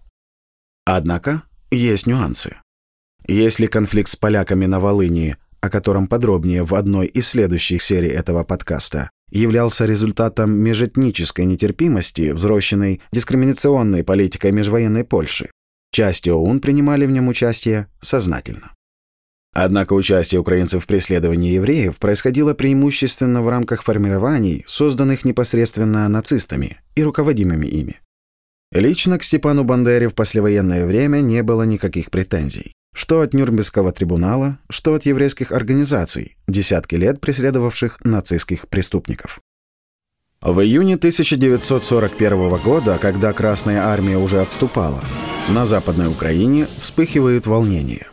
Однако 0.85 1.43
есть 1.71 2.05
нюансы. 2.05 2.57
Если 3.27 3.67
конфликт 3.67 4.09
с 4.09 4.17
поляками 4.17 4.65
на 4.65 4.81
Волыни, 4.81 5.37
о 5.61 5.69
котором 5.69 6.07
подробнее 6.07 6.65
в 6.65 6.75
одной 6.75 7.07
из 7.07 7.29
следующих 7.29 7.81
серий 7.81 8.09
этого 8.09 8.43
подкаста, 8.43 9.09
являлся 9.39 9.85
результатом 9.85 10.51
межэтнической 10.51 11.45
нетерпимости, 11.45 12.31
взросшенной 12.31 13.01
дискриминационной 13.11 14.03
политикой 14.03 14.51
межвоенной 14.51 15.03
Польши, 15.03 15.49
части 15.91 16.29
ОУН 16.29 16.59
принимали 16.59 17.05
в 17.05 17.11
нем 17.11 17.27
участие 17.27 17.87
сознательно. 17.99 18.73
Однако 19.55 19.93
участие 19.93 20.41
украинцев 20.41 20.83
в 20.83 20.87
преследовании 20.87 21.53
евреев 21.53 21.97
происходило 21.97 22.53
преимущественно 22.53 23.43
в 23.43 23.49
рамках 23.49 23.83
формирований, 23.83 24.63
созданных 24.65 25.25
непосредственно 25.25 26.07
нацистами 26.09 26.81
и 26.95 27.03
руководимыми 27.03 27.67
ими. 27.67 27.99
Лично 28.71 29.19
к 29.19 29.23
Степану 29.23 29.63
Бандере 29.63 30.09
в 30.09 30.15
послевоенное 30.15 30.87
время 30.87 31.19
не 31.19 31.43
было 31.43 31.63
никаких 31.63 32.09
претензий. 32.09 32.73
Что 32.93 33.21
от 33.21 33.33
Нюрнбергского 33.33 33.91
трибунала, 33.91 34.59
что 34.69 34.93
от 34.93 35.05
еврейских 35.05 35.51
организаций, 35.51 36.37
десятки 36.47 36.95
лет 36.95 37.19
преследовавших 37.19 37.99
нацистских 38.05 38.67
преступников. 38.69 39.41
В 40.41 40.59
июне 40.59 40.95
1941 40.95 42.55
года, 42.57 42.97
когда 43.01 43.33
Красная 43.33 43.81
Армия 43.85 44.17
уже 44.17 44.41
отступала, 44.41 45.03
на 45.49 45.65
Западной 45.65 46.07
Украине 46.07 46.67
вспыхивают 46.79 47.47
волнения. 47.47 48.07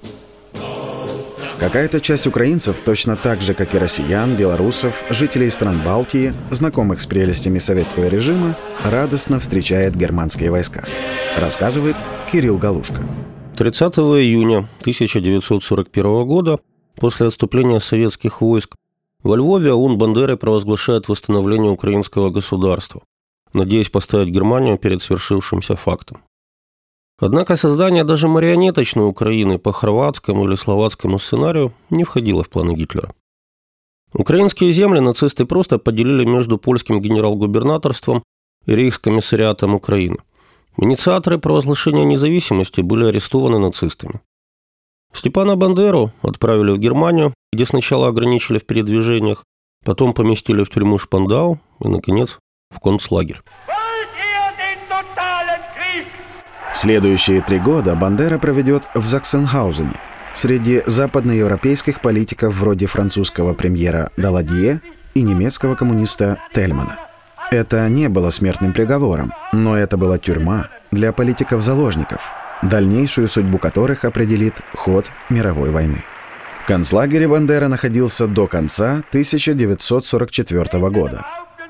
Какая-то 1.59 2.01
часть 2.01 2.27
украинцев, 2.27 2.81
точно 2.83 3.17
так 3.17 3.43
же, 3.43 3.53
как 3.53 3.75
и 3.75 3.79
россиян, 3.79 4.35
белорусов, 4.35 4.95
жителей 5.11 5.51
стран 5.51 5.79
Балтии, 5.85 6.33
знакомых 6.51 7.01
с 7.01 7.07
прелестями 7.07 7.59
советского 7.59 8.07
режима, 8.07 8.57
радостно 8.85 9.39
встречает 9.39 9.95
германские 9.95 10.51
войска, 10.51 10.85
рассказывает 11.37 11.97
Кирилл 12.33 12.57
Галушка. 12.57 13.05
30 13.61 13.99
июня 13.99 14.67
1941 14.81 16.25
года, 16.25 16.61
после 16.97 17.27
отступления 17.27 17.79
советских 17.79 18.41
войск, 18.41 18.75
во 19.23 19.37
Львове 19.37 19.75
ОУН 19.75 19.99
Бандеры 19.99 20.39
провозглашает 20.39 21.09
восстановление 21.09 21.71
украинского 21.71 22.31
государства, 22.31 23.03
надеясь 23.53 23.91
поставить 23.91 24.33
Германию 24.33 24.79
перед 24.79 25.03
свершившимся 25.03 25.77
фактом. 25.77 26.23
Однако 27.19 27.55
создание 27.57 28.03
даже 28.03 28.29
марионеточной 28.29 29.07
Украины 29.07 29.59
по 29.59 29.73
хорватскому 29.73 30.49
или 30.49 30.55
словацкому 30.55 31.19
сценарию 31.19 31.75
не 31.91 32.05
входило 32.05 32.43
в 32.43 32.49
планы 32.49 32.73
Гитлера. 32.73 33.13
Украинские 34.15 34.73
земли 34.73 35.01
нацисты 35.01 35.45
просто 35.45 35.79
поделили 35.79 36.25
между 36.25 36.57
польским 36.57 37.03
генерал-губернаторством 37.03 38.23
и 38.65 38.75
рейхскомиссариатом 38.75 39.75
Украины. 39.75 40.17
Инициаторы 40.77 41.39
провозглашения 41.39 42.05
независимости 42.05 42.81
были 42.81 43.07
арестованы 43.07 43.59
нацистами. 43.59 44.21
Степана 45.13 45.57
Бандеру 45.57 46.13
отправили 46.23 46.71
в 46.71 46.79
Германию, 46.79 47.35
где 47.53 47.67
сначала 47.67 48.09
ограничили 48.09 48.59
в 48.59 48.67
передвижениях, 48.67 49.45
потом 49.85 50.13
поместили 50.13 50.63
в 50.63 50.71
тюрьму 50.71 50.99
Шпандау 50.99 51.59
и, 51.81 51.89
наконец, 51.89 52.39
в 52.71 52.79
концлагерь. 52.79 53.43
Следующие 56.73 57.43
три 57.43 57.59
года 57.59 57.95
Бандера 57.97 58.39
проведет 58.39 58.85
в 58.95 59.05
Заксенхаузене, 59.05 60.01
среди 60.35 60.83
западноевропейских 60.87 62.01
политиков 62.01 62.55
вроде 62.55 62.87
французского 62.87 63.53
премьера 63.53 64.13
Даладье 64.17 64.81
и 65.15 65.23
немецкого 65.23 65.75
коммуниста 65.75 66.39
Тельмана. 66.55 67.10
Это 67.51 67.89
не 67.89 68.09
было 68.09 68.31
смертным 68.31 68.73
приговором, 68.73 69.33
но 69.53 69.77
это 69.77 69.97
была 69.97 70.19
тюрьма 70.19 70.69
для 70.93 71.13
политиков-заложников, 71.13 72.23
дальнейшую 72.63 73.27
судьбу 73.27 73.59
которых 73.59 74.05
определит 74.05 74.61
ход 74.77 75.11
мировой 75.31 75.71
войны. 75.71 76.05
В 76.63 76.67
концлагере 76.67 77.27
Бандера 77.27 77.67
находился 77.67 78.29
до 78.29 78.47
конца 78.47 79.03
1944 79.09 80.91
года. 80.91 81.27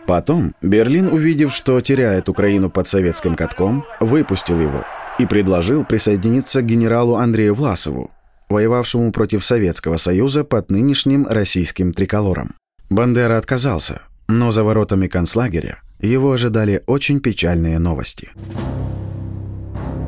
Потом 0.06 0.54
Берлин, 0.60 1.08
увидев, 1.08 1.50
что 1.54 1.80
теряет 1.80 2.28
Украину 2.28 2.68
под 2.68 2.86
советским 2.86 3.34
катком, 3.34 3.86
выпустил 4.00 4.60
его 4.60 4.84
и 5.18 5.24
предложил 5.24 5.84
присоединиться 5.84 6.60
к 6.60 6.66
генералу 6.66 7.16
Андрею 7.16 7.54
Власову, 7.54 8.10
воевавшему 8.50 9.12
против 9.12 9.44
Советского 9.44 9.96
Союза 9.96 10.44
под 10.44 10.70
нынешним 10.70 11.26
российским 11.26 11.92
триколором. 11.92 12.54
Бандера 12.90 13.38
отказался, 13.38 14.02
но 14.30 14.50
за 14.50 14.64
воротами 14.64 15.08
концлагеря 15.08 15.82
его 16.00 16.32
ожидали 16.32 16.82
очень 16.86 17.20
печальные 17.20 17.78
новости. 17.78 18.30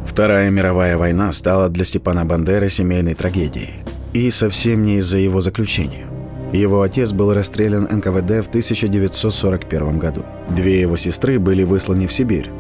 Вторая 0.07 0.51
мировая 0.51 0.97
война 0.97 1.33
стала 1.33 1.69
для 1.69 1.85
Степана 1.85 2.25
Бандеры 2.25 2.69
семейной 2.69 3.15
трагедией. 3.15 3.83
И 4.13 4.31
совсем 4.31 4.85
не 4.85 4.99
из-за 4.99 5.19
его 5.19 5.41
заключения. 5.41 6.07
Его 6.53 6.83
отец 6.83 7.13
был 7.13 7.33
расстрелян 7.33 7.89
НКВД 7.91 8.45
в 8.45 8.49
1941 8.49 9.99
году. 9.99 10.25
Две 10.51 10.81
его 10.83 10.97
сестры 10.97 11.39
были 11.39 11.63
высланы 11.63 12.07
в 12.07 12.13
Сибирь, 12.13 12.51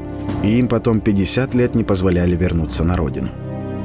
и 0.42 0.58
им 0.58 0.66
потом 0.66 1.00
50 1.00 1.54
лет 1.54 1.74
не 1.74 1.84
позволяли 1.84 2.34
вернуться 2.34 2.84
на 2.84 2.96
родину. 2.96 3.28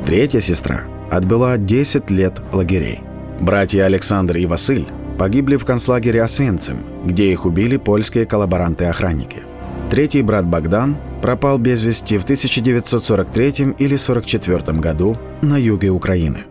Третья 0.05 0.39
сестра 0.39 0.83
отбыла 1.11 1.57
10 1.57 2.09
лет 2.09 2.41
лагерей. 2.53 3.01
Братья 3.41 3.83
Александр 3.83 4.37
и 4.37 4.45
Василь 4.45 4.87
погибли 5.17 5.57
в 5.57 5.65
концлагере 5.65 6.21
Освенцим, 6.21 6.77
где 7.05 7.31
их 7.31 7.45
убили 7.45 7.77
польские 7.77 8.25
коллаборанты-охранники. 8.25 9.43
Третий 9.89 10.21
брат 10.21 10.45
Богдан 10.45 10.97
пропал 11.21 11.57
без 11.57 11.81
вести 11.81 12.17
в 12.17 12.23
1943 12.23 13.75
или 13.79 13.95
1944 13.95 14.79
году 14.79 15.17
на 15.41 15.57
юге 15.57 15.89
Украины. 15.89 16.43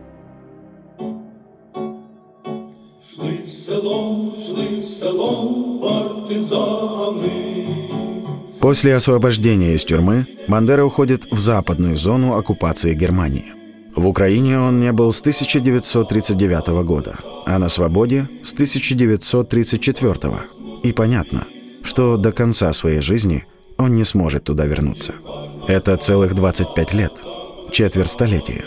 Шли 3.15 3.45
селом, 3.45 4.33
шли 4.33 4.81
селом 4.81 5.81
партизаны. 5.81 7.47
После 8.59 8.97
освобождения 8.97 9.75
из 9.75 9.85
тюрьмы 9.85 10.27
Бандера 10.49 10.85
уходит 10.85 11.27
в 11.31 11.39
западную 11.39 11.99
зону 11.99 12.37
оккупации 12.37 12.95
Германии. 12.95 13.53
В 13.97 14.07
Украине 14.07 14.61
он 14.61 14.79
не 14.79 14.93
был 14.93 15.11
с 15.11 15.21
1939 15.21 16.85
года, 16.85 17.17
а 17.47 17.59
на 17.59 17.71
свободе 17.71 18.29
с 18.43 18.53
1934. 18.53 20.15
И 20.83 20.93
понятно, 20.93 21.47
что 21.83 22.19
до 22.19 22.31
конца 22.31 22.71
своей 22.75 23.01
жизни 23.01 23.47
он 23.79 23.95
не 23.95 24.05
сможет 24.05 24.45
туда 24.45 24.67
вернуться. 24.67 25.15
Это 25.67 25.97
целых 25.97 26.35
25 26.35 26.93
лет, 26.93 27.25
четверть 27.73 28.11
столетия. 28.11 28.67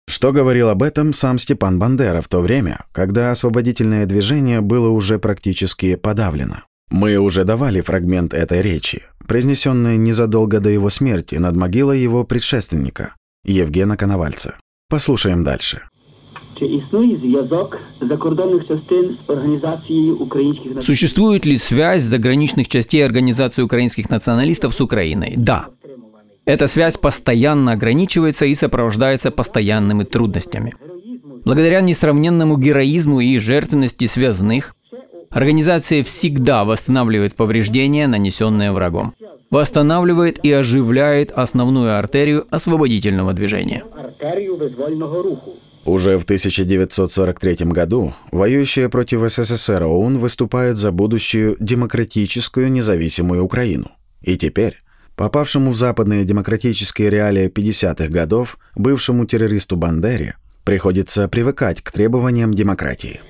Что 0.09 0.33
говорил 0.33 0.69
об 0.69 0.83
этом 0.83 1.13
сам 1.13 1.39
Степан 1.39 1.79
Бандера 1.79 2.21
в 2.21 2.29
то 2.29 2.41
время, 2.41 2.85
когда 2.93 3.31
освободительное 3.31 4.07
движение 4.07 4.61
было 4.61 4.89
уже 4.89 5.19
практически 5.19 5.95
подавлено? 5.95 6.65
Мы 6.91 7.17
уже 7.17 7.45
давали 7.45 7.81
фрагмент 7.81 8.35
этой 8.35 8.61
речи, 8.61 9.05
произнесенной 9.29 9.97
незадолго 9.97 10.59
до 10.59 10.69
его 10.69 10.91
смерти 10.91 11.37
над 11.37 11.55
могилой 11.55 12.01
его 12.01 12.25
предшественника, 12.25 13.15
Евгена 13.45 13.97
Коновальца. 13.97 14.57
Послушаем 14.89 15.45
дальше. 15.45 15.83
Существует 20.83 21.47
ли 21.47 21.59
связь 21.59 22.03
заграничных 22.03 22.69
частей 22.69 23.05
Организации 23.05 23.63
украинских 23.63 24.11
националистов 24.11 24.75
с 24.75 24.81
Украиной? 24.81 25.35
Да. 25.37 25.69
Эта 26.45 26.67
связь 26.67 26.97
постоянно 26.97 27.73
ограничивается 27.73 28.47
и 28.47 28.55
сопровождается 28.55 29.31
постоянными 29.31 30.05
трудностями. 30.05 30.75
Благодаря 31.45 31.81
несравненному 31.81 32.57
героизму 32.57 33.21
и 33.21 33.39
жертвенности 33.39 34.07
связанных, 34.07 34.75
организация 35.31 36.03
всегда 36.03 36.65
восстанавливает 36.65 37.35
повреждения, 37.35 38.07
нанесенные 38.07 38.73
врагом. 38.73 39.15
Восстанавливает 39.51 40.45
и 40.45 40.53
оживляет 40.53 41.33
основную 41.33 41.99
артерию 41.99 42.47
освободительного 42.51 43.33
движения. 43.33 43.85
Уже 45.85 46.19
в 46.19 46.25
1943 46.25 47.67
году 47.67 48.15
воюющие 48.31 48.89
против 48.89 49.29
СССР 49.29 49.85
ОУН 49.85 50.19
выступают 50.19 50.79
за 50.79 50.93
будущую 50.93 51.57
демократическую 51.59 52.71
независимую 52.71 53.45
Украину. 53.45 53.91
И 54.23 54.37
теперь 54.37 54.77
Попавшему 55.21 55.73
в 55.73 55.77
западные 55.77 56.25
демократические 56.25 57.11
реалии 57.11 57.51
50-х 57.51 58.09
годов 58.09 58.59
бывшему 58.75 59.27
террористу 59.27 59.77
Бандере 59.77 60.37
приходится 60.65 61.29
привыкать 61.29 61.83
к 61.83 61.93
требованиям 61.93 62.55
демократии. 62.55 63.21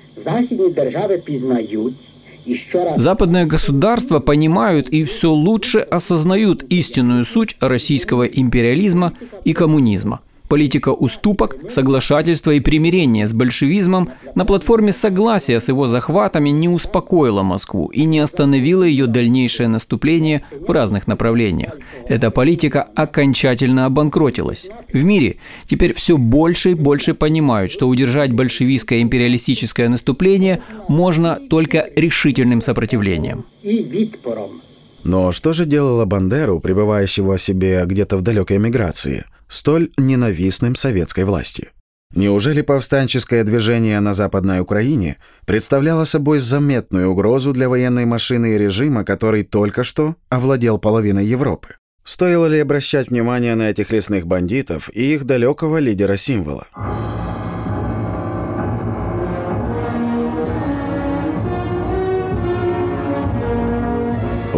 Западные 2.95 3.45
государства 3.45 4.19
понимают 4.19 4.87
и 4.87 5.03
все 5.03 5.31
лучше 5.31 5.79
осознают 5.79 6.63
истинную 6.63 7.25
суть 7.25 7.57
российского 7.59 8.23
империализма 8.23 9.11
и 9.43 9.51
коммунизма– 9.51 10.21
Политика 10.51 10.89
уступок, 10.89 11.55
соглашательства 11.69 12.51
и 12.51 12.59
примирения 12.59 13.25
с 13.25 13.31
большевизмом 13.31 14.09
на 14.35 14.43
платформе 14.43 14.91
согласия 14.91 15.61
с 15.61 15.69
его 15.69 15.87
захватами 15.87 16.49
не 16.49 16.67
успокоила 16.67 17.41
Москву 17.41 17.87
и 17.87 18.03
не 18.03 18.19
остановила 18.19 18.83
ее 18.83 19.07
дальнейшее 19.07 19.69
наступление 19.69 20.43
в 20.67 20.69
разных 20.69 21.07
направлениях. 21.07 21.77
Эта 22.05 22.31
политика 22.31 22.85
окончательно 22.95 23.85
обанкротилась. 23.85 24.67
В 24.91 25.01
мире 25.01 25.37
теперь 25.67 25.93
все 25.93 26.17
больше 26.17 26.71
и 26.71 26.73
больше 26.73 27.13
понимают, 27.13 27.71
что 27.71 27.87
удержать 27.87 28.33
большевистское 28.33 29.01
империалистическое 29.01 29.87
наступление 29.87 30.61
можно 30.89 31.39
только 31.49 31.87
решительным 31.95 32.59
сопротивлением. 32.59 33.45
Но 35.05 35.31
что 35.31 35.53
же 35.53 35.63
делало 35.63 36.03
Бандеру, 36.03 36.59
пребывающего 36.59 37.37
себе 37.37 37.83
где-то 37.85 38.17
в 38.17 38.21
далекой 38.21 38.57
эмиграции, 38.57 39.23
столь 39.51 39.89
ненавистным 39.97 40.75
советской 40.75 41.25
власти? 41.25 41.69
Неужели 42.15 42.61
повстанческое 42.61 43.43
движение 43.43 43.99
на 43.99 44.13
Западной 44.13 44.59
Украине 44.59 45.17
представляло 45.45 46.03
собой 46.03 46.39
заметную 46.39 47.09
угрозу 47.09 47.53
для 47.53 47.69
военной 47.69 48.05
машины 48.05 48.55
и 48.55 48.57
режима, 48.57 49.05
который 49.05 49.43
только 49.43 49.83
что 49.83 50.15
овладел 50.29 50.77
половиной 50.77 51.25
Европы? 51.25 51.75
Стоило 52.03 52.47
ли 52.47 52.59
обращать 52.59 53.09
внимание 53.09 53.55
на 53.55 53.69
этих 53.69 53.91
лесных 53.91 54.25
бандитов 54.25 54.89
и 54.93 55.13
их 55.13 55.25
далекого 55.25 55.77
лидера-символа? 55.77 56.67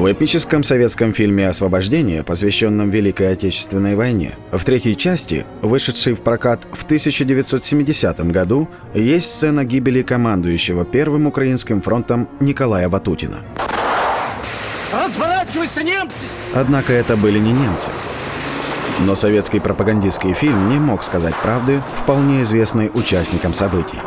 В 0.04 0.12
эпическом 0.12 0.64
советском 0.64 1.14
фильме 1.14 1.48
«Освобождение», 1.48 2.24
посвященном 2.24 2.90
Великой 2.90 3.32
Отечественной 3.32 3.96
войне, 3.96 4.36
в 4.52 4.62
третьей 4.66 4.98
части, 4.98 5.46
вышедшей 5.62 6.12
в 6.12 6.20
прокат 6.20 6.60
в 6.74 6.84
1970 6.84 8.20
году, 8.30 8.68
есть 8.94 9.32
сцена 9.34 9.64
гибели 9.64 10.02
командующего 10.02 10.84
Первым 10.84 11.26
Украинским 11.28 11.82
фронтом 11.82 12.28
Николая 12.42 12.90
Ватутина. 12.90 13.44
Разворачивайся, 14.92 15.84
немцы! 15.84 16.26
Однако 16.54 16.92
это 16.92 17.16
были 17.16 17.40
не 17.40 17.54
немцы. 17.54 17.90
Но 19.06 19.16
советский 19.16 19.62
пропагандистский 19.62 20.34
фильм 20.34 20.68
не 20.68 20.80
мог 20.80 21.02
сказать 21.02 21.36
правды 21.36 21.82
вполне 22.02 22.42
известной 22.42 22.92
участникам 22.94 23.54
событий. 23.54 24.00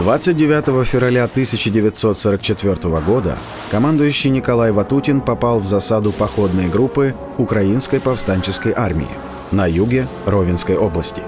29 0.00 0.86
февраля 0.86 1.24
1944 1.24 2.74
года 3.06 3.36
командующий 3.70 4.30
Николай 4.30 4.72
Ватутин 4.72 5.20
попал 5.20 5.60
в 5.60 5.66
засаду 5.66 6.10
походной 6.10 6.68
группы 6.68 7.14
Украинской 7.36 8.00
повстанческой 8.00 8.72
армии 8.74 9.10
на 9.50 9.66
юге 9.66 10.08
Ровенской 10.24 10.78
области. 10.78 11.20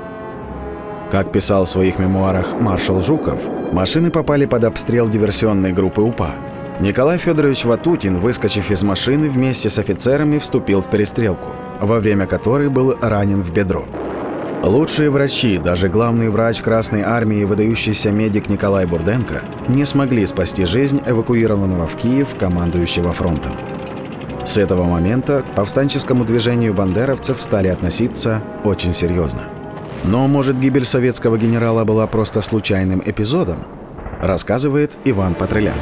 Как 1.11 1.31
писал 1.33 1.67
в 1.67 1.69
своих 1.69 1.99
мемуарах 1.99 2.59
маршал 2.59 3.03
Жуков, 3.03 3.39
машины 3.75 4.11
попали 4.11 4.47
под 4.47 4.65
обстрел 4.65 5.11
диверсионной 5.11 5.75
группы 5.75 6.01
УПА. 6.01 6.31
Николай 6.81 7.19
Федорович 7.19 7.67
Ватутин, 7.67 8.21
выскочив 8.21 8.71
из 8.71 8.83
машины, 8.83 9.29
вместе 9.29 9.69
с 9.69 9.79
офицерами 9.79 10.39
вступил 10.39 10.81
в 10.81 10.89
перестрелку, 10.89 11.51
во 11.79 12.01
время 12.01 12.27
которой 12.27 12.71
был 12.71 12.97
ранен 13.03 13.43
в 13.43 13.53
бедро. 13.53 13.85
Лучшие 14.63 15.11
врачи, 15.11 15.59
даже 15.59 15.89
главный 15.89 16.31
врач 16.31 16.63
Красной 16.63 17.03
Армии, 17.03 17.43
выдающийся 17.43 18.13
медик 18.13 18.49
Николай 18.49 18.87
Бурденко, 18.87 19.43
не 19.69 19.85
смогли 19.85 20.25
спасти 20.25 20.65
жизнь 20.65 21.03
эвакуированного 21.05 21.89
в 21.89 21.97
Киев 21.97 22.29
командующего 22.39 23.13
фронтом. 23.13 23.57
С 24.45 24.59
этого 24.59 24.85
момента 24.85 25.43
к 25.43 25.57
повстанческому 25.57 26.25
движению 26.25 26.75
бандеровцев 26.75 27.43
стали 27.43 27.69
относиться 27.69 28.41
очень 28.63 28.93
серьезно. 28.93 29.49
Но, 30.05 30.29
может, 30.29 30.61
гибель 30.61 30.85
советского 30.85 31.39
генерала 31.39 31.85
была 31.85 32.07
просто 32.07 32.41
случайным 32.41 33.03
эпизодом? 33.05 33.65
Рассказывает 34.21 34.97
Иван 35.05 35.35
Патреляк. 35.35 35.75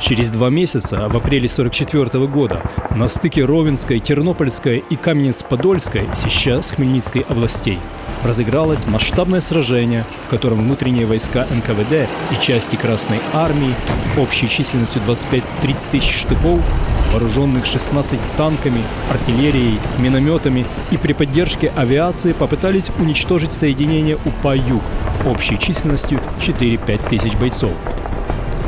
Через 0.00 0.30
два 0.30 0.50
месяца, 0.50 1.08
в 1.08 1.16
апреле 1.16 1.48
1944 1.48 2.26
года, 2.26 2.62
на 2.94 3.08
стыке 3.08 3.44
Ровенской, 3.44 3.98
Тернопольской 3.98 4.84
и 4.90 4.96
Каменец-Подольской, 4.96 6.08
сейчас 6.14 6.72
Хмельницкой 6.72 7.22
областей, 7.22 7.78
разыгралось 8.22 8.86
масштабное 8.86 9.40
сражение, 9.40 10.04
в 10.26 10.28
котором 10.28 10.62
внутренние 10.62 11.06
войска 11.06 11.46
НКВД 11.50 12.08
и 12.30 12.40
части 12.40 12.76
Красной 12.76 13.20
Армии 13.32 13.74
общей 14.18 14.48
численностью 14.48 15.00
25-30 15.06 15.90
тысяч 15.90 16.20
штыков, 16.20 16.60
вооруженных 17.12 17.64
16 17.64 18.18
танками, 18.36 18.82
артиллерией, 19.10 19.78
минометами 19.98 20.66
и 20.90 20.98
при 20.98 21.14
поддержке 21.14 21.72
авиации 21.74 22.32
попытались 22.34 22.90
уничтожить 22.98 23.52
соединение 23.52 24.16
УПА-Юг 24.16 24.82
общей 25.24 25.58
численностью 25.58 26.20
4-5 26.38 27.08
тысяч 27.08 27.34
бойцов. 27.36 27.72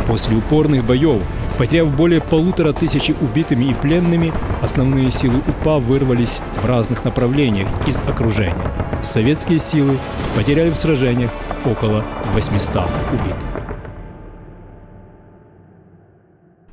После 0.08 0.36
упорных 0.38 0.86
боев, 0.86 1.22
потеряв 1.58 1.94
более 1.94 2.22
полутора 2.22 2.72
тысячи 2.72 3.14
убитыми 3.20 3.66
и 3.66 3.74
пленными, 3.74 4.32
основные 4.62 5.10
силы 5.10 5.40
УПА 5.46 5.78
вырвались 5.78 6.40
в 6.56 6.64
разных 6.64 7.04
направлениях 7.04 7.68
из 7.86 7.98
окружения. 7.98 8.72
Советские 9.02 9.58
силы 9.58 9.98
потеряли 10.34 10.70
в 10.70 10.76
сражениях 10.76 11.30
около 11.66 12.04
800 12.32 12.84
убитых. 13.12 13.48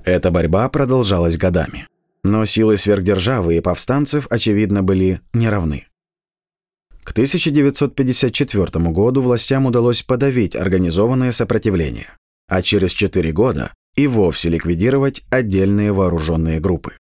Эта 0.05 0.31
борьба 0.31 0.69
продолжалась 0.69 1.37
годами. 1.37 1.87
Но 2.23 2.45
силы 2.45 2.77
сверхдержавы 2.77 3.57
и 3.57 3.59
повстанцев, 3.59 4.27
очевидно, 4.29 4.81
были 4.81 5.19
неравны. 5.33 5.87
К 7.03 7.11
1954 7.11 8.85
году 8.91 9.21
властям 9.21 9.65
удалось 9.65 10.03
подавить 10.03 10.55
организованное 10.55 11.31
сопротивление. 11.31 12.09
А 12.47 12.61
через 12.61 12.91
4 12.91 13.31
года 13.31 13.73
и 13.95 14.07
вовсе 14.07 14.49
ликвидировать 14.49 15.23
отдельные 15.29 15.91
вооруженные 15.91 16.59
группы. 16.59 16.97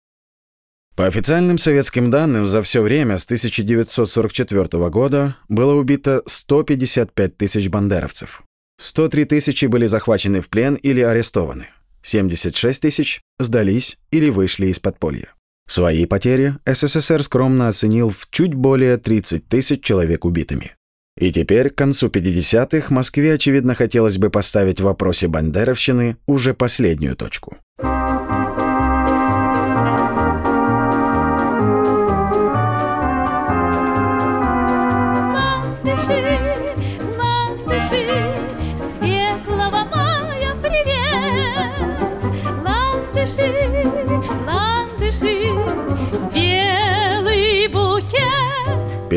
По 0.96 1.08
официальным 1.08 1.58
советским 1.58 2.12
данным, 2.12 2.46
за 2.46 2.62
все 2.62 2.82
время 2.82 3.18
с 3.18 3.26
1944 3.26 4.90
года 4.90 5.38
было 5.48 5.74
убито 5.74 6.22
155 6.26 7.38
тысяч 7.38 7.70
бандеровцев. 7.70 8.44
103 8.78 9.26
тысячи 9.26 9.66
были 9.68 9.86
захвачены 9.86 10.42
в 10.42 10.50
плен 10.50 10.76
или 10.76 11.02
арестованы. 11.02 11.70
76 12.04 12.82
тысяч 12.82 13.22
сдались 13.40 13.98
или 14.12 14.30
вышли 14.30 14.68
из 14.68 14.80
подполья. 14.80 15.34
Свои 15.68 16.06
потери 16.06 16.56
СССР 16.66 17.24
скромно 17.24 17.70
оценил 17.70 18.10
в 18.10 18.28
чуть 18.30 18.54
более 18.54 18.98
30 18.98 19.48
тысяч 19.48 19.82
человек 19.84 20.26
убитыми. 20.26 20.76
И 21.18 21.32
теперь, 21.32 21.70
к 21.70 21.76
концу 21.76 22.08
50-х, 22.08 22.94
Москве, 22.94 23.34
очевидно, 23.34 23.76
хотелось 23.76 24.18
бы 24.18 24.30
поставить 24.30 24.80
в 24.80 24.86
вопросе 24.86 25.28
бандеровщины 25.28 26.18
уже 26.26 26.54
последнюю 26.54 27.16
точку. 27.16 27.58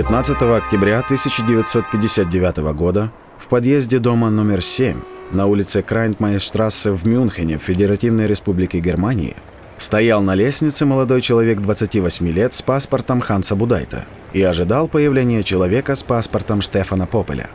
19 0.07 0.43
октября 0.43 0.99
1959 0.99 2.59
года 2.75 3.11
в 3.39 3.49
подъезде 3.49 3.99
дома 3.99 4.29
номер 4.29 4.61
7 4.61 4.99
на 5.31 5.47
улице 5.47 5.83
Крайнтмайштрассе 5.83 6.91
в 6.91 7.07
Мюнхене, 7.07 7.57
в 7.57 7.63
Федеративной 7.63 8.27
Республике 8.27 8.81
Германии, 8.81 9.35
стоял 9.79 10.21
на 10.21 10.35
лестнице 10.35 10.85
молодой 10.85 11.23
человек 11.23 11.63
28 11.63 12.29
лет 12.29 12.53
с 12.53 12.61
паспортом 12.61 13.23
Ханса 13.23 13.57
Будайта 13.57 14.05
и 14.35 14.43
ожидал 14.43 14.89
появления 14.89 15.43
человека 15.43 15.95
с 15.95 16.03
паспортом 16.03 16.61
Штефана 16.61 17.07
Попеля. 17.07 17.49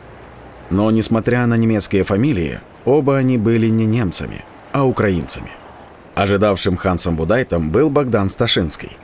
Но, 0.70 0.90
несмотря 0.90 1.46
на 1.46 1.54
немецкие 1.54 2.02
фамилии, 2.02 2.58
оба 2.84 3.16
они 3.18 3.38
были 3.38 3.68
не 3.68 3.86
немцами, 3.86 4.44
а 4.72 4.84
украинцами. 4.84 5.50
Ожидавшим 6.16 6.76
Хансом 6.76 7.14
Будайтом 7.14 7.70
был 7.70 7.90
Богдан 7.90 8.28
Сташинский. 8.28 8.96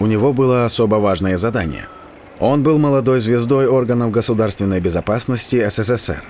У 0.00 0.06
него 0.06 0.32
было 0.32 0.64
особо 0.64 0.96
важное 0.96 1.36
задание– 1.36 1.86
он 2.38 2.62
был 2.62 2.78
молодой 2.78 3.18
звездой 3.18 3.66
органов 3.66 4.10
государственной 4.10 4.80
безопасности 4.80 5.66
СССР. 5.68 6.22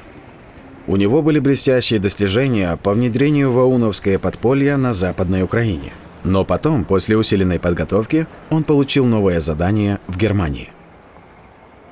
У 0.87 0.97
него 0.97 1.21
были 1.21 1.41
блестящие 1.41 1.99
достижения 1.99 2.79
по 2.81 2.93
внедрению 2.93 3.51
в 3.51 3.59
ОУНовское 3.59 4.21
подполье 4.21 4.77
на 4.77 4.93
Западной 4.93 5.43
Украине. 5.43 5.93
Но 6.23 6.45
потом, 6.45 6.85
после 6.85 7.17
усиленной 7.17 7.59
подготовки, 7.59 8.27
он 8.51 8.63
получил 8.63 9.05
новое 9.05 9.41
задание 9.41 9.99
в 10.07 10.17
Германии. 10.17 10.71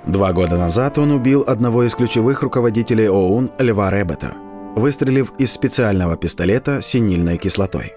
Два 0.06 0.32
года 0.32 0.58
назад 0.58 0.98
он 0.98 1.10
убил 1.10 1.44
одного 1.46 1.84
из 1.84 1.94
ключевых 1.94 2.42
руководителей 2.42 3.08
ОУН 3.08 3.50
Льва 3.58 3.90
Ребета, 3.90 4.34
выстрелив 4.76 5.32
из 5.38 5.52
специального 5.52 6.16
пистолета 6.16 6.80
синильной 6.82 7.38
кислотой. 7.38 7.94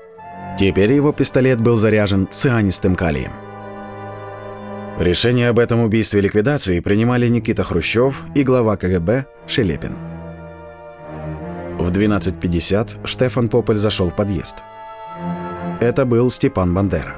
Теперь 0.58 0.94
его 0.94 1.12
пистолет 1.12 1.62
был 1.62 1.76
заряжен 1.76 2.28
цианистым 2.30 2.96
калием. 2.96 3.47
Решение 5.00 5.50
об 5.50 5.60
этом 5.60 5.82
убийстве 5.82 6.22
ликвидации 6.22 6.80
принимали 6.80 7.28
Никита 7.28 7.64
Хрущев 7.64 8.24
и 8.34 8.44
глава 8.44 8.78
КГБ 8.78 9.28
Шелепин. 9.46 9.96
В 11.78 11.92
12.50 11.92 13.06
Штефан 13.06 13.48
Попель 13.48 13.76
зашел 13.76 14.10
в 14.10 14.16
подъезд. 14.16 14.56
Это 15.80 16.04
был 16.04 16.32
Степан 16.32 16.74
Бандера. 16.74 17.16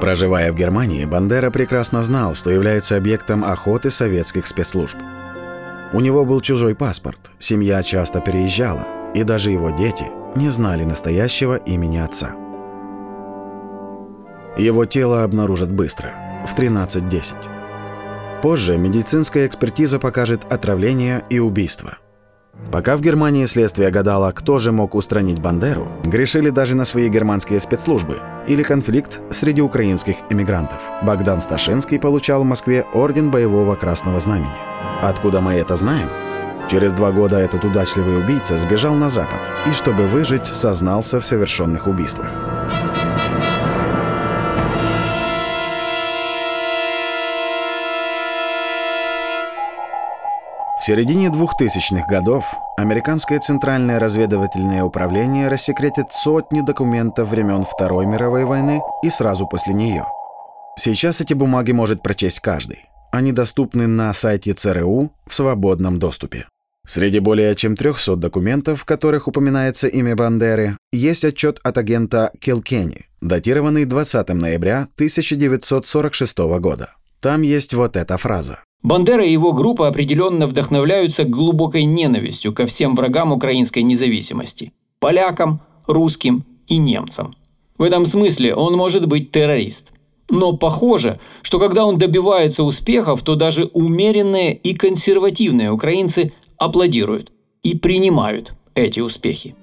Проживая 0.00 0.52
в 0.52 0.56
Германии, 0.56 1.04
Бандера 1.04 1.52
прекрасно 1.52 2.02
знал, 2.02 2.34
что 2.34 2.50
является 2.50 2.96
объектом 2.96 3.44
охоты 3.44 3.90
советских 3.90 4.48
спецслужб. 4.48 4.98
У 5.92 6.00
него 6.00 6.24
был 6.24 6.40
чужой 6.40 6.74
паспорт, 6.74 7.30
семья 7.38 7.80
часто 7.84 8.20
переезжала, 8.20 8.88
и 9.14 9.22
даже 9.22 9.52
его 9.52 9.70
дети 9.70 10.06
не 10.34 10.50
знали 10.50 10.82
настоящего 10.82 11.54
имени 11.54 11.98
отца. 11.98 12.34
Его 14.58 14.84
тело 14.84 15.22
обнаружат 15.22 15.72
быстро, 15.72 16.12
в 16.44 16.54
13.10. 16.56 17.34
Позже 18.42 18.76
медицинская 18.76 19.46
экспертиза 19.46 19.98
покажет 19.98 20.44
отравление 20.50 21.24
и 21.30 21.38
убийство. 21.38 21.98
Пока 22.70 22.96
в 22.96 23.00
Германии 23.00 23.46
следствие 23.46 23.90
гадало, 23.90 24.30
кто 24.32 24.58
же 24.58 24.72
мог 24.72 24.94
устранить 24.94 25.40
Бандеру, 25.40 25.88
грешили 26.04 26.50
даже 26.50 26.76
на 26.76 26.84
свои 26.84 27.08
германские 27.08 27.60
спецслужбы 27.60 28.18
или 28.46 28.62
конфликт 28.62 29.20
среди 29.30 29.60
украинских 29.60 30.16
эмигрантов. 30.30 30.80
Богдан 31.02 31.40
Сташинский 31.40 31.98
получал 31.98 32.42
в 32.42 32.46
Москве 32.46 32.84
орден 32.94 33.30
боевого 33.30 33.74
красного 33.74 34.20
знамени. 34.20 34.52
Откуда 35.02 35.40
мы 35.40 35.54
это 35.54 35.76
знаем? 35.76 36.08
Через 36.70 36.92
два 36.92 37.12
года 37.12 37.38
этот 37.38 37.64
удачливый 37.64 38.18
убийца 38.18 38.56
сбежал 38.56 38.94
на 38.94 39.08
Запад 39.08 39.52
и, 39.68 39.72
чтобы 39.72 40.06
выжить, 40.06 40.46
сознался 40.46 41.20
в 41.20 41.26
совершенных 41.26 41.86
убийствах. 41.86 42.32
В 50.84 50.86
середине 50.86 51.28
2000-х 51.28 52.06
годов 52.10 52.44
американское 52.76 53.40
Центральное 53.40 53.98
разведывательное 53.98 54.84
управление 54.84 55.48
рассекретит 55.48 56.12
сотни 56.12 56.60
документов 56.60 57.30
времен 57.30 57.64
Второй 57.64 58.04
мировой 58.04 58.44
войны 58.44 58.82
и 59.02 59.08
сразу 59.08 59.46
после 59.46 59.72
нее. 59.72 60.04
Сейчас 60.78 61.22
эти 61.22 61.32
бумаги 61.32 61.72
может 61.72 62.02
прочесть 62.02 62.40
каждый. 62.40 62.80
Они 63.12 63.32
доступны 63.32 63.86
на 63.86 64.12
сайте 64.12 64.52
ЦРУ 64.52 65.10
в 65.26 65.34
свободном 65.34 65.98
доступе. 65.98 66.48
Среди 66.86 67.18
более 67.18 67.54
чем 67.54 67.76
300 67.76 68.16
документов, 68.16 68.82
в 68.82 68.84
которых 68.84 69.26
упоминается 69.26 69.88
имя 69.88 70.14
Бандеры, 70.14 70.76
есть 70.92 71.24
отчет 71.24 71.60
от 71.62 71.78
агента 71.78 72.30
Килкенни, 72.38 73.06
датированный 73.22 73.86
20 73.86 74.28
ноября 74.34 74.88
1946 74.96 76.38
года. 76.60 76.92
Там 77.22 77.40
есть 77.40 77.72
вот 77.72 77.96
эта 77.96 78.18
фраза. 78.18 78.58
Бандера 78.84 79.24
и 79.24 79.32
его 79.32 79.54
группа 79.54 79.88
определенно 79.88 80.46
вдохновляются 80.46 81.24
глубокой 81.24 81.84
ненавистью 81.84 82.52
ко 82.52 82.66
всем 82.66 82.94
врагам 82.94 83.32
украинской 83.32 83.82
независимости– 83.82 84.72
полякам, 85.00 85.62
русским 85.86 86.44
и 86.66 86.76
немцам. 86.76 87.34
В 87.78 87.82
этом 87.82 88.04
смысле 88.04 88.54
он 88.54 88.74
может 88.74 89.06
быть 89.06 89.30
террорист. 89.30 89.92
Но 90.28 90.52
похоже, 90.52 91.18
что 91.40 91.58
когда 91.58 91.86
он 91.86 91.96
добивается 91.96 92.62
успехов, 92.62 93.22
то 93.22 93.36
даже 93.36 93.70
умеренные 93.72 94.54
и 94.54 94.74
консервативные 94.74 95.70
украинцы 95.70 96.34
аплодируют 96.58 97.32
и 97.62 97.74
принимают 97.78 98.54
эти 98.74 99.00
успехи. 99.00 99.54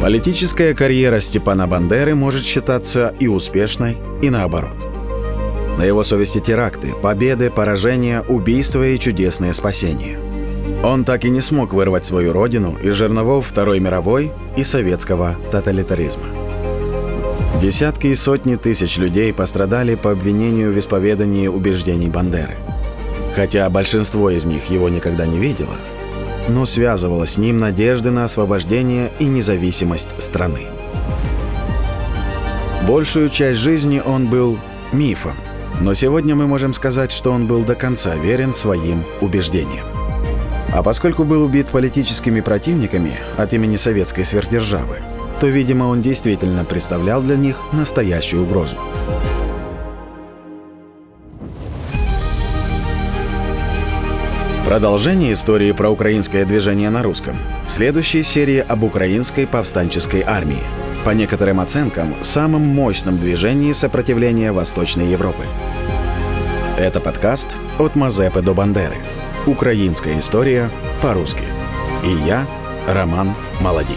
Политическая 0.00 0.74
карьера 0.74 1.18
Степана 1.18 1.66
Бандеры 1.66 2.14
может 2.14 2.44
считаться 2.44 3.12
и 3.18 3.26
успешной, 3.26 3.96
и 4.22 4.30
наоборот. 4.30 4.86
На 5.76 5.82
его 5.82 6.04
совести 6.04 6.38
теракты, 6.38 6.94
победы, 7.02 7.50
поражения, 7.50 8.22
убийства 8.22 8.86
и 8.86 8.98
чудесные 8.98 9.52
спасения. 9.52 10.20
Он 10.84 11.04
так 11.04 11.24
и 11.24 11.30
не 11.30 11.40
смог 11.40 11.72
вырвать 11.72 12.04
свою 12.04 12.32
родину 12.32 12.78
из 12.80 12.94
жерновов 12.94 13.48
Второй 13.48 13.80
мировой 13.80 14.30
и 14.56 14.62
советского 14.62 15.36
тоталитаризма. 15.50 16.26
Десятки 17.60 18.06
и 18.06 18.14
сотни 18.14 18.54
тысяч 18.54 18.98
людей 18.98 19.32
пострадали 19.32 19.96
по 19.96 20.12
обвинению 20.12 20.72
в 20.72 20.78
исповедании 20.78 21.48
убеждений 21.48 22.08
Бандеры. 22.08 22.54
Хотя 23.34 23.68
большинство 23.68 24.30
из 24.30 24.44
них 24.44 24.70
его 24.70 24.88
никогда 24.88 25.26
не 25.26 25.38
видело– 25.38 25.74
но 26.48 26.64
связывала 26.64 27.26
с 27.26 27.38
ним 27.38 27.58
надежды 27.58 28.10
на 28.10 28.24
освобождение 28.24 29.12
и 29.18 29.26
независимость 29.26 30.10
страны. 30.18 30.66
Большую 32.86 33.28
часть 33.28 33.60
жизни 33.60 34.00
он 34.04 34.28
был 34.28 34.58
мифом, 34.92 35.36
но 35.80 35.94
сегодня 35.94 36.34
мы 36.34 36.46
можем 36.46 36.72
сказать, 36.72 37.12
что 37.12 37.30
он 37.32 37.46
был 37.46 37.62
до 37.62 37.74
конца 37.74 38.16
верен 38.16 38.52
своим 38.52 39.04
убеждениям. 39.20 39.86
А 40.72 40.82
поскольку 40.82 41.24
был 41.24 41.42
убит 41.42 41.68
политическими 41.68 42.40
противниками 42.40 43.14
от 43.36 43.52
имени 43.52 43.76
советской 43.76 44.22
сверхдержавы, 44.22 44.98
то, 45.40 45.46
видимо, 45.46 45.84
он 45.84 46.02
действительно 46.02 46.64
представлял 46.64 47.22
для 47.22 47.36
них 47.36 47.60
настоящую 47.72 48.42
угрозу. 48.42 48.76
Продолжение 54.68 55.32
истории 55.32 55.72
про 55.72 55.88
украинское 55.88 56.44
движение 56.44 56.90
на 56.90 57.02
русском 57.02 57.38
в 57.66 57.72
следующей 57.72 58.20
серии 58.20 58.58
об 58.58 58.84
украинской 58.84 59.46
повстанческой 59.46 60.20
армии. 60.20 60.62
По 61.06 61.12
некоторым 61.12 61.60
оценкам, 61.60 62.14
самым 62.20 62.66
мощным 62.66 63.16
движении 63.16 63.72
сопротивления 63.72 64.52
Восточной 64.52 65.06
Европы. 65.06 65.44
Это 66.76 67.00
подкаст 67.00 67.56
«От 67.78 67.94
Мазепы 67.94 68.42
до 68.42 68.52
Бандеры». 68.52 68.98
Украинская 69.46 70.18
история 70.18 70.68
по-русски. 71.00 71.44
И 72.04 72.10
я, 72.28 72.46
Роман 72.86 73.34
Молодей. 73.62 73.96